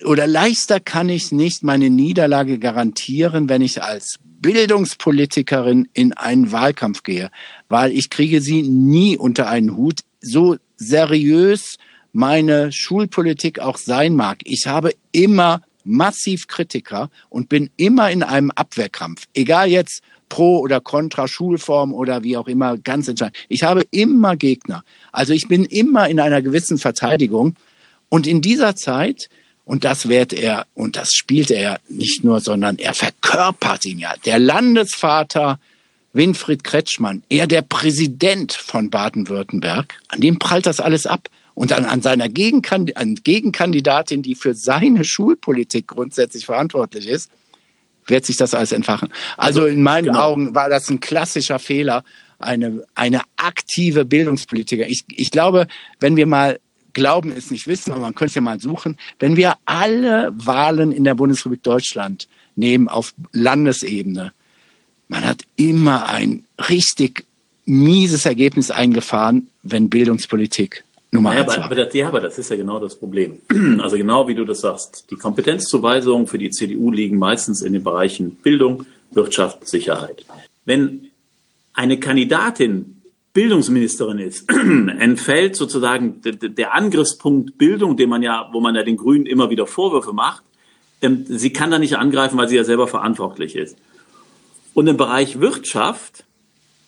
oder 0.05 0.27
leichter 0.27 0.81
kann 0.81 1.09
ich 1.09 1.33
nicht 1.33 1.63
meine 1.63 1.89
Niederlage 1.89 2.59
garantieren, 2.59 3.49
wenn 3.49 3.63
ich 3.63 3.83
als 3.83 4.19
Bildungspolitikerin 4.23 5.89
in 5.95 6.13
einen 6.13 6.53
Wahlkampf 6.53 7.03
gehe, 7.03 7.31
weil 7.69 7.93
ich 7.93 8.11
kriege 8.11 8.41
sie 8.41 8.63
nie 8.63 9.17
unter 9.17 9.49
einen 9.49 9.77
Hut, 9.77 10.01
so 10.21 10.57
seriös 10.77 11.79
meine 12.13 12.71
Schulpolitik 12.71 13.61
auch 13.61 13.79
sein 13.79 14.15
mag. 14.15 14.41
Ich 14.45 14.67
habe 14.67 14.93
immer 15.13 15.63
massiv 15.85 16.47
Kritiker 16.47 17.11
und 17.29 17.49
bin 17.49 17.71
immer 17.77 18.11
in 18.11 18.23
einem 18.23 18.51
Abwehrkampf. 18.51 19.27
Egal 19.35 19.69
jetzt 19.69 20.03
pro 20.29 20.59
oder 20.59 20.81
contra 20.81 21.29
Schulform 21.29 21.93
oder 21.93 22.23
wie 22.23 22.37
auch 22.37 22.49
immer, 22.49 22.77
ganz 22.79 23.09
entscheidend. 23.09 23.37
Ich 23.49 23.63
habe 23.63 23.85
immer 23.91 24.37
Gegner. 24.37 24.85
Also 25.13 25.33
ich 25.33 25.49
bin 25.49 25.65
immer 25.65 26.09
in 26.09 26.19
einer 26.19 26.43
gewissen 26.43 26.79
Verteidigung. 26.79 27.57
Und 28.09 28.27
in 28.27 28.41
dieser 28.41 28.77
Zeit, 28.77 29.29
und 29.65 29.85
das 29.85 30.09
wird 30.09 30.33
er, 30.33 30.67
und 30.75 30.97
das 30.97 31.13
spielt 31.13 31.51
er 31.51 31.81
nicht 31.89 32.25
nur, 32.25 32.41
sondern 32.41 32.79
er 32.79 32.95
verkörpert 32.95 33.85
ihn 33.85 33.99
ja. 33.99 34.15
Der 34.25 34.39
Landesvater 34.39 35.59
Winfried 36.13 36.63
Kretschmann, 36.63 37.25
er 37.29 37.47
der 37.47 37.63
Präsident 37.63 38.53
von 38.53 38.89
Baden-Württemberg, 38.89 39.95
an 40.09 40.21
dem 40.21 40.39
prallt 40.39 40.67
das 40.67 40.81
alles 40.81 41.07
ab. 41.07 41.29
Und 41.55 41.71
dann 41.71 41.85
an 41.85 42.03
seiner 42.03 42.29
Gegenkandidatin, 42.29 44.23
die 44.23 44.35
für 44.35 44.55
seine 44.55 45.05
Schulpolitik 45.05 45.87
grundsätzlich 45.87 46.47
verantwortlich 46.47 47.07
ist, 47.07 47.31
wird 48.07 48.27
sich 48.27 48.37
das 48.37 48.55
alles 48.55 48.73
entfachen. 48.73 49.09
Also, 49.37 49.63
also 49.63 49.73
in 49.73 49.83
meinen 49.83 50.07
genau. 50.07 50.21
Augen 50.21 50.55
war 50.55 50.69
das 50.69 50.91
ein 50.91 51.01
klassischer 51.01 51.59
Fehler, 51.59 52.05
eine, 52.39 52.85
eine 52.95 53.23
aktive 53.37 54.05
Bildungspolitiker. 54.05 54.87
Ich, 54.89 55.05
ich 55.09 55.31
glaube, 55.31 55.67
wenn 56.01 56.17
wir 56.17 56.27
mal 56.27 56.59
glauben, 56.93 57.33
es 57.33 57.51
nicht 57.51 57.67
wissen, 57.67 57.93
aber 57.93 58.03
man 58.03 58.15
könnte 58.15 58.31
es 58.31 58.35
ja 58.35 58.41
mal 58.41 58.61
suchen, 58.61 58.97
wenn 59.19 59.37
wir 59.37 59.55
alle 59.65 60.33
Wahlen 60.35 60.93
in 60.93 61.05
der 61.05 61.15
Bundesrepublik 61.15 61.63
Deutschland 61.63 62.29
nehmen 62.57 62.89
auf 62.89 63.15
Landesebene, 63.33 64.33
man 65.09 65.25
hat 65.25 65.43
immer 65.57 66.09
ein 66.09 66.45
richtig 66.69 67.25
mieses 67.67 68.27
Ergebnis 68.27 68.71
eingefahren, 68.71 69.49
wenn 69.63 69.91
Bildungspolitik 69.91 70.85
Nummer 71.15 71.31
naja, 71.31 71.43
eins. 71.43 71.55
Aber, 71.55 71.65
aber 71.65 71.75
das, 71.77 71.95
ja, 71.95 72.09
aber 72.09 72.21
das 72.21 72.39
ist 72.39 72.51
ja 72.51 72.57
genau 72.57 72.79
das 72.79 72.97
Problem. 72.97 73.39
Also 73.81 73.97
genau 73.97 74.29
wie 74.29 74.35
du 74.35 74.45
das 74.45 74.61
sagst, 74.61 75.07
die 75.11 75.17
Kompetenzzuweisungen 75.17 76.27
für 76.27 76.39
die 76.39 76.51
CDU 76.51 76.91
liegen 76.91 77.19
meistens 77.19 77.63
in 77.63 77.73
den 77.73 77.83
Bereichen 77.83 78.37
Bildung, 78.37 78.87
Wirtschaft, 79.13 79.67
Sicherheit. 79.67 80.25
Wenn 80.65 81.11
eine 81.73 81.99
Kandidatin 81.99 83.03
Bildungsministerin 83.33 84.19
ist, 84.19 84.49
entfällt 84.99 85.57
sozusagen 85.57 86.21
der 86.23 86.75
Angriffspunkt 86.75 87.59
Bildung, 87.59 87.97
den 87.97 88.09
man 88.09 88.23
ja, 88.23 88.49
wo 88.53 88.61
man 88.61 88.75
ja 88.75 88.83
den 88.83 88.97
Grünen 88.97 89.27
immer 89.27 89.51
wieder 89.51 89.67
Vorwürfe 89.67 90.13
macht. 90.13 90.43
Ähm, 91.03 91.25
sie 91.29 91.53
kann 91.53 91.71
da 91.71 91.79
nicht 91.79 91.97
angreifen, 91.97 92.39
weil 92.39 92.49
sie 92.49 92.57
ja 92.57 92.65
selber 92.65 92.87
verantwortlich 92.87 93.57
ist. 93.57 93.77
Und 94.73 94.87
im 94.87 94.97
Bereich 94.97 95.41
Wirtschaft 95.41 96.25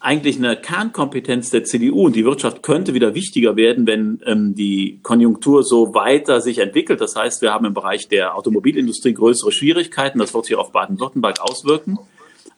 eigentlich 0.06 0.36
eine 0.36 0.56
Kernkompetenz 0.56 1.50
der 1.50 1.64
CDU 1.64 2.06
und 2.06 2.14
die 2.14 2.24
Wirtschaft 2.24 2.62
könnte 2.62 2.94
wieder 2.94 3.16
wichtiger 3.16 3.56
werden, 3.56 3.88
wenn 3.88 4.20
ähm, 4.24 4.54
die 4.54 5.00
Konjunktur 5.02 5.64
so 5.64 5.94
weiter 5.94 6.40
sich 6.40 6.58
entwickelt. 6.58 7.00
Das 7.00 7.16
heißt, 7.16 7.42
wir 7.42 7.52
haben 7.52 7.66
im 7.66 7.74
Bereich 7.74 8.06
der 8.06 8.36
Automobilindustrie 8.36 9.14
größere 9.14 9.50
Schwierigkeiten. 9.50 10.20
Das 10.20 10.32
wird 10.32 10.44
sich 10.44 10.54
auf 10.54 10.70
Baden-Württemberg 10.70 11.40
auswirken. 11.40 11.98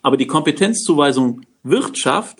Aber 0.02 0.18
die 0.18 0.26
Kompetenzzuweisung 0.26 1.40
Wirtschaft 1.62 2.36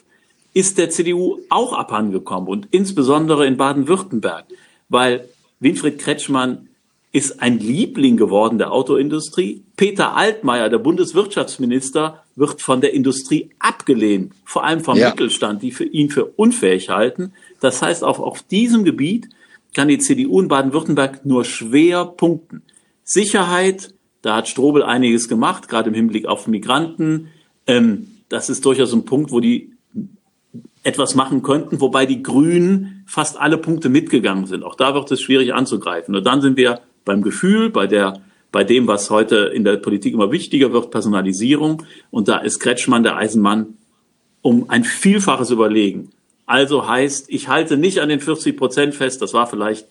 ist 0.53 0.77
der 0.77 0.91
CDU 0.91 1.39
auch 1.49 1.73
abhandengekommen 1.73 2.47
und 2.47 2.69
insbesondere 2.71 3.47
in 3.47 3.57
Baden-Württemberg, 3.57 4.45
weil 4.91 5.27
Winfried 5.59 5.99
Kretschmann 5.99 6.69
ist 7.11 7.41
ein 7.41 7.59
Liebling 7.59 8.17
geworden 8.17 8.59
der 8.59 8.73
Autoindustrie. 8.73 9.65
Peter 9.77 10.15
Altmaier, 10.15 10.69
der 10.69 10.79
Bundeswirtschaftsminister, 10.79 12.23
wird 12.37 12.61
von 12.61 12.81
der 12.81 12.93
Industrie 12.93 13.51
abgelehnt, 13.59 14.33
vor 14.45 14.65
allem 14.65 14.81
vom 14.81 14.97
ja. 14.97 15.11
Mittelstand, 15.11 15.63
die 15.63 15.73
für 15.73 15.85
ihn 15.85 16.11
für 16.11 16.27
unfähig 16.27 16.91
halten. 16.91 17.33
Das 17.61 17.81
heißt, 17.81 18.05
auch 18.05 18.19
auf 18.19 18.43
diesem 18.43 18.85
Gebiet 18.85 19.29
kann 19.75 19.89
die 19.89 19.99
CDU 19.99 20.41
in 20.41 20.49
Baden-Württemberg 20.49 21.25
nur 21.25 21.45
schwer 21.45 22.05
punkten. 22.05 22.63
Sicherheit, 23.05 23.95
da 24.23 24.37
hat 24.37 24.49
Strobel 24.49 24.83
einiges 24.83 25.29
gemacht, 25.29 25.69
gerade 25.69 25.89
im 25.89 25.95
Hinblick 25.95 26.27
auf 26.27 26.47
Migranten. 26.47 27.29
Ähm, 27.67 28.09
das 28.29 28.51
ist 28.51 28.65
durchaus 28.65 28.93
ein 28.93 29.05
Punkt, 29.05 29.31
wo 29.31 29.41
die 29.41 29.73
etwas 30.83 31.15
machen 31.15 31.43
könnten, 31.43 31.81
wobei 31.81 32.07
die 32.07 32.23
Grünen 32.23 33.05
fast 33.07 33.39
alle 33.39 33.59
Punkte 33.59 33.89
mitgegangen 33.89 34.47
sind. 34.47 34.63
Auch 34.63 34.75
da 34.75 34.95
wird 34.95 35.11
es 35.11 35.21
schwierig 35.21 35.55
anzugreifen. 35.55 36.15
Und 36.15 36.25
dann 36.25 36.41
sind 36.41 36.57
wir 36.57 36.81
beim 37.09 37.23
Gefühl, 37.23 37.71
bei 37.71 37.89
der, 37.89 38.21
bei 38.53 38.63
dem, 38.63 38.87
was 38.87 39.11
heute 39.11 39.51
in 39.55 39.65
der 39.65 39.79
Politik 39.79 40.15
immer 40.15 40.31
wichtiger 40.31 40.73
wird, 40.73 40.93
Personalisierung. 40.93 41.83
Und 42.11 42.29
da 42.29 42.39
ist 42.39 42.61
Kretschmann 42.61 43.03
der 43.03 43.17
Eisenmann 43.17 43.75
um 44.43 44.71
ein 44.71 44.85
Vielfaches 44.85 45.51
überlegen. 45.51 46.11
Also 46.47 46.87
heißt, 46.87 47.27
ich 47.29 47.49
halte 47.49 47.77
nicht 47.77 47.99
an 47.99 48.09
den 48.09 48.21
40 48.21 48.57
Prozent 48.57 48.95
fest. 48.95 49.21
Das 49.21 49.35
war 49.35 49.47
vielleicht 49.47 49.87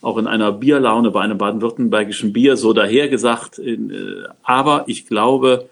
auch 0.00 0.18
in 0.18 0.26
einer 0.26 0.52
Bierlaune 0.52 1.10
bei 1.10 1.20
einem 1.20 1.36
baden-württembergischen 1.36 2.32
Bier 2.32 2.56
so 2.56 2.72
dahergesagt. 2.72 3.58
Äh, 3.58 3.78
aber 4.42 4.84
ich 4.86 5.06
glaube, 5.06 5.68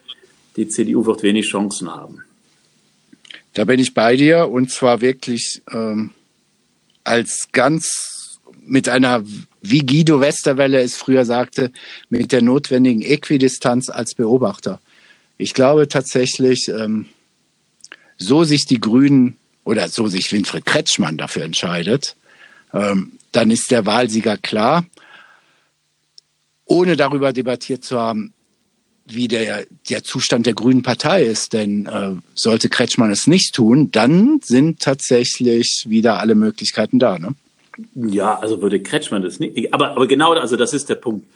die 0.56 0.68
CDU 0.68 1.06
wird 1.06 1.22
wenig 1.22 1.46
Chancen 1.46 1.90
haben. 1.90 2.22
Da 3.54 3.64
bin 3.64 3.78
ich 3.78 3.94
bei 3.94 4.16
dir 4.16 4.50
und 4.50 4.70
zwar 4.70 5.00
wirklich 5.00 5.62
ähm, 5.72 6.10
als 7.04 7.48
ganz 7.52 8.40
mit 8.66 8.88
einer 8.88 9.22
wie 9.66 9.86
Guido 9.86 10.20
Westerwelle 10.20 10.80
es 10.80 10.96
früher 10.96 11.24
sagte, 11.24 11.72
mit 12.10 12.32
der 12.32 12.42
notwendigen 12.42 13.00
Äquidistanz 13.00 13.88
als 13.88 14.14
Beobachter. 14.14 14.80
Ich 15.38 15.54
glaube 15.54 15.88
tatsächlich, 15.88 16.68
ähm, 16.68 17.06
so 18.18 18.44
sich 18.44 18.66
die 18.66 18.80
Grünen 18.80 19.36
oder 19.64 19.88
so 19.88 20.06
sich 20.06 20.30
Winfried 20.32 20.66
Kretschmann 20.66 21.16
dafür 21.16 21.44
entscheidet, 21.44 22.14
ähm, 22.74 23.12
dann 23.32 23.50
ist 23.50 23.70
der 23.70 23.86
Wahlsieger 23.86 24.36
klar, 24.36 24.84
ohne 26.66 26.96
darüber 26.96 27.32
debattiert 27.32 27.84
zu 27.84 27.98
haben, 27.98 28.34
wie 29.06 29.28
der, 29.28 29.66
der 29.88 30.04
Zustand 30.04 30.46
der 30.46 30.54
Grünen 30.54 30.82
Partei 30.82 31.24
ist. 31.24 31.54
Denn 31.54 31.86
äh, 31.86 32.12
sollte 32.34 32.68
Kretschmann 32.68 33.10
es 33.10 33.26
nicht 33.26 33.54
tun, 33.54 33.90
dann 33.90 34.40
sind 34.42 34.80
tatsächlich 34.80 35.84
wieder 35.88 36.20
alle 36.20 36.34
Möglichkeiten 36.34 36.98
da. 36.98 37.18
Ne? 37.18 37.34
Ja, 37.94 38.38
also 38.38 38.62
würde 38.62 38.80
Kretschmann 38.80 39.22
das 39.22 39.40
nicht. 39.40 39.72
Aber, 39.74 39.92
aber 39.92 40.06
genau, 40.06 40.32
also 40.32 40.56
das 40.56 40.72
ist 40.72 40.88
der 40.88 40.94
Punkt. 40.96 41.26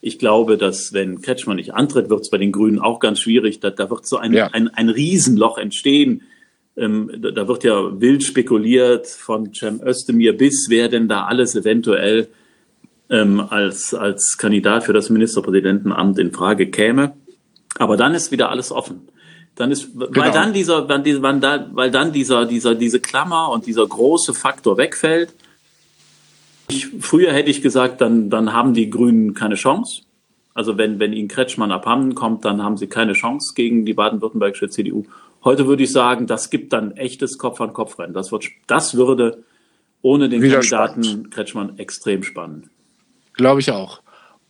Ich 0.00 0.18
glaube, 0.18 0.56
dass 0.56 0.92
wenn 0.92 1.20
Kretschmann 1.20 1.56
nicht 1.56 1.74
antritt, 1.74 2.08
wird 2.08 2.20
es 2.20 2.30
bei 2.30 2.38
den 2.38 2.52
Grünen 2.52 2.78
auch 2.78 3.00
ganz 3.00 3.20
schwierig. 3.20 3.60
Da, 3.60 3.70
da 3.70 3.90
wird 3.90 4.06
so 4.06 4.16
ein, 4.16 4.32
ja. 4.32 4.48
ein, 4.52 4.68
ein 4.68 4.88
Riesenloch 4.88 5.58
entstehen. 5.58 6.22
Ähm, 6.76 7.10
da, 7.18 7.32
da, 7.32 7.48
wird 7.48 7.64
ja 7.64 8.00
wild 8.00 8.22
spekuliert 8.22 9.08
von 9.08 9.52
Cem 9.52 9.80
Özdemir 9.84 10.36
bis 10.36 10.66
wer 10.68 10.88
denn 10.88 11.08
da 11.08 11.24
alles 11.24 11.56
eventuell 11.56 12.28
ähm, 13.10 13.40
als, 13.40 13.92
als 13.92 14.36
Kandidat 14.38 14.84
für 14.84 14.92
das 14.92 15.10
Ministerpräsidentenamt 15.10 16.18
in 16.20 16.30
Frage 16.30 16.70
käme. 16.70 17.14
Aber 17.78 17.96
dann 17.96 18.14
ist 18.14 18.30
wieder 18.30 18.50
alles 18.50 18.70
offen. 18.70 19.08
Dann 19.56 19.72
ist, 19.72 19.92
genau. 19.92 20.14
weil 20.14 20.30
dann 20.30 20.52
dieser, 20.52 20.88
weil 20.88 21.40
dann, 21.40 21.70
weil 21.74 21.90
dann 21.90 22.12
dieser, 22.12 22.46
dieser, 22.46 22.76
diese 22.76 23.00
Klammer 23.00 23.50
und 23.50 23.66
dieser 23.66 23.84
große 23.84 24.34
Faktor 24.34 24.78
wegfällt 24.78 25.34
ich, 26.70 26.88
früher 27.00 27.32
hätte 27.32 27.50
ich 27.50 27.62
gesagt, 27.62 28.00
dann, 28.00 28.30
dann 28.30 28.52
haben 28.52 28.74
die 28.74 28.90
Grünen 28.90 29.34
keine 29.34 29.54
Chance. 29.54 30.02
Also 30.54 30.76
wenn, 30.76 30.98
wenn 30.98 31.12
ihnen 31.12 31.28
Kretschmann 31.28 31.70
abhanden 31.70 32.14
kommt, 32.14 32.44
dann 32.44 32.62
haben 32.62 32.76
sie 32.76 32.88
keine 32.88 33.12
Chance 33.12 33.54
gegen 33.54 33.84
die 33.84 33.94
baden-württembergische 33.94 34.68
CDU. 34.68 35.04
Heute 35.44 35.66
würde 35.66 35.84
ich 35.84 35.92
sagen, 35.92 36.26
das 36.26 36.50
gibt 36.50 36.72
dann 36.72 36.92
echtes 36.96 37.38
Kopf-an-Kopf-Rennen. 37.38 38.12
Das, 38.12 38.32
wird, 38.32 38.46
das 38.66 38.96
würde 38.96 39.44
ohne 40.02 40.28
den 40.28 40.40
Kandidaten 40.42 41.04
spannend. 41.04 41.30
Kretschmann 41.30 41.78
extrem 41.78 42.22
spannend. 42.22 42.66
Glaube 43.34 43.60
ich 43.60 43.70
auch. 43.70 44.00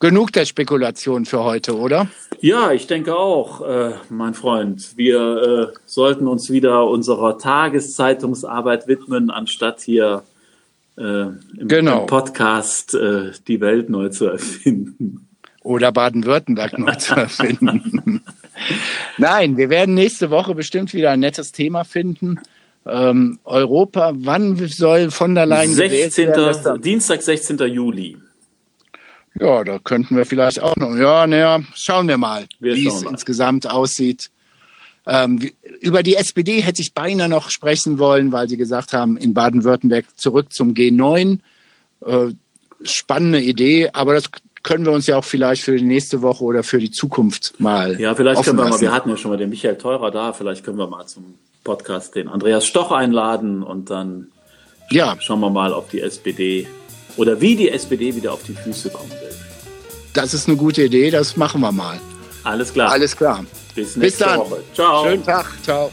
Genug 0.01 0.33
der 0.33 0.47
Spekulation 0.47 1.25
für 1.25 1.43
heute, 1.43 1.77
oder? 1.77 2.07
Ja, 2.41 2.71
ich 2.71 2.87
denke 2.87 3.17
auch, 3.17 3.61
äh, 3.67 3.95
mein 4.11 4.33
Freund. 4.33 4.97
Wir 4.97 5.73
äh, 5.75 5.79
sollten 5.87 6.29
uns 6.29 6.51
wieder 6.51 6.87
unserer 6.87 7.37
Tageszeitungsarbeit 7.37 8.87
widmen, 8.87 9.31
anstatt 9.31 9.81
hier 9.81 10.23
äh, 10.99 11.23
im, 11.59 11.69
genau. 11.69 12.01
im 12.01 12.07
Podcast 12.07 12.95
äh, 12.95 13.33
die 13.47 13.61
Welt 13.61 13.89
neu 13.89 14.09
zu 14.09 14.27
erfinden. 14.27 15.29
Oder 15.63 15.93
Baden-Württemberg 15.93 16.79
neu 16.79 16.95
zu 16.95 17.15
erfinden. 17.17 18.23
Nein, 19.17 19.57
wir 19.57 19.71
werden 19.71 19.95
nächste 19.95 20.31
Woche 20.31 20.55
bestimmt 20.55 20.93
wieder 20.95 21.11
ein 21.11 21.21
nettes 21.21 21.53
Thema 21.53 21.85
finden. 21.85 22.41
Ähm, 22.87 23.39
Europa, 23.45 24.13
wann 24.15 24.57
soll 24.69 25.11
von 25.11 25.35
der 25.35 25.47
Leyen 25.47 25.75
16. 25.75 26.29
Werden, 26.29 26.83
Dienstag, 26.83 27.23
16. 27.23 27.59
Juli. 27.59 28.17
Ja, 29.39 29.63
da 29.63 29.79
könnten 29.79 30.17
wir 30.17 30.27
vielleicht 30.27 30.61
auch 30.63 30.77
noch. 30.77 30.97
Ja, 30.97 31.27
naja, 31.27 31.61
schauen 31.75 32.09
wir 32.09 32.19
mal, 32.19 32.47
wir 32.59 32.75
wie 32.75 32.89
es 32.89 33.05
mal. 33.05 33.11
insgesamt 33.11 33.71
aussieht. 33.71 34.31
Ähm, 35.09 35.51
über 35.81 36.03
die 36.03 36.17
SPD 36.17 36.61
hätte 36.61 36.83
ich 36.83 36.93
beinahe 36.93 37.31
noch 37.31 37.49
sprechen 37.49 37.99
wollen, 37.99 38.31
weil 38.31 38.49
Sie 38.49 38.59
gesagt 38.59 38.93
haben, 38.93 39.17
in 39.17 39.33
Baden-Württemberg 39.33 40.05
zurück 40.17 40.53
zum 40.53 40.75
G9. 40.75 41.39
Äh, 42.05 42.27
spannende 42.85 43.41
Idee, 43.41 43.89
aber 43.93 44.15
das 44.15 44.31
können 44.63 44.85
wir 44.85 44.93
uns 44.93 45.07
ja 45.07 45.17
auch 45.17 45.25
vielleicht 45.25 45.63
für 45.63 45.77
die 45.77 45.85
nächste 45.85 46.21
Woche 46.21 46.45
oder 46.45 46.63
für 46.63 46.79
die 46.79 46.91
Zukunft 46.91 47.59
mal. 47.59 47.99
Ja, 47.99 48.15
vielleicht 48.15 48.43
können 48.45 48.59
wir 48.59 48.65
lassen. 48.65 48.75
mal, 48.75 48.81
wir 48.81 48.93
hatten 48.93 49.09
ja 49.09 49.17
schon 49.17 49.31
mal 49.31 49.39
den 49.39 49.49
Michael 49.49 49.79
Teurer 49.79 50.11
da, 50.11 50.33
vielleicht 50.33 50.63
können 50.63 50.79
wir 50.79 50.87
mal 50.87 51.07
zum 51.07 51.35
Podcast 51.65 52.15
den 52.15 52.29
Andreas 52.29 52.67
Stoch 52.67 52.93
einladen 52.93 53.63
und 53.63 53.91
dann 53.91 54.29
ja. 54.91 55.17
schauen 55.21 55.41
wir 55.41 55.51
mal, 55.51 55.73
ob 55.73 55.91
die 55.91 56.01
SPD 56.01 56.67
oder 57.17 57.41
wie 57.41 57.57
die 57.57 57.71
SPD 57.71 58.15
wieder 58.15 58.33
auf 58.33 58.43
die 58.43 58.53
Füße 58.53 58.91
kommen 58.91 59.11
will. 59.11 59.35
Das 60.13 60.35
ist 60.35 60.49
eine 60.49 60.57
gute 60.57 60.85
Idee, 60.85 61.11
das 61.11 61.37
machen 61.37 61.61
wir 61.61 61.73
mal. 61.73 61.99
Alles 62.45 62.73
klar. 62.73 62.93
Alles 62.93 63.17
klar. 63.17 63.45
Bis 63.79 63.97
nächste 63.97 64.01
Bis 64.01 64.19
dann. 64.19 64.41
Woche. 64.41 64.65
Ciao. 64.75 65.05
Schönen 65.05 65.25
Tag. 65.25 65.47
Ciao. 65.63 65.91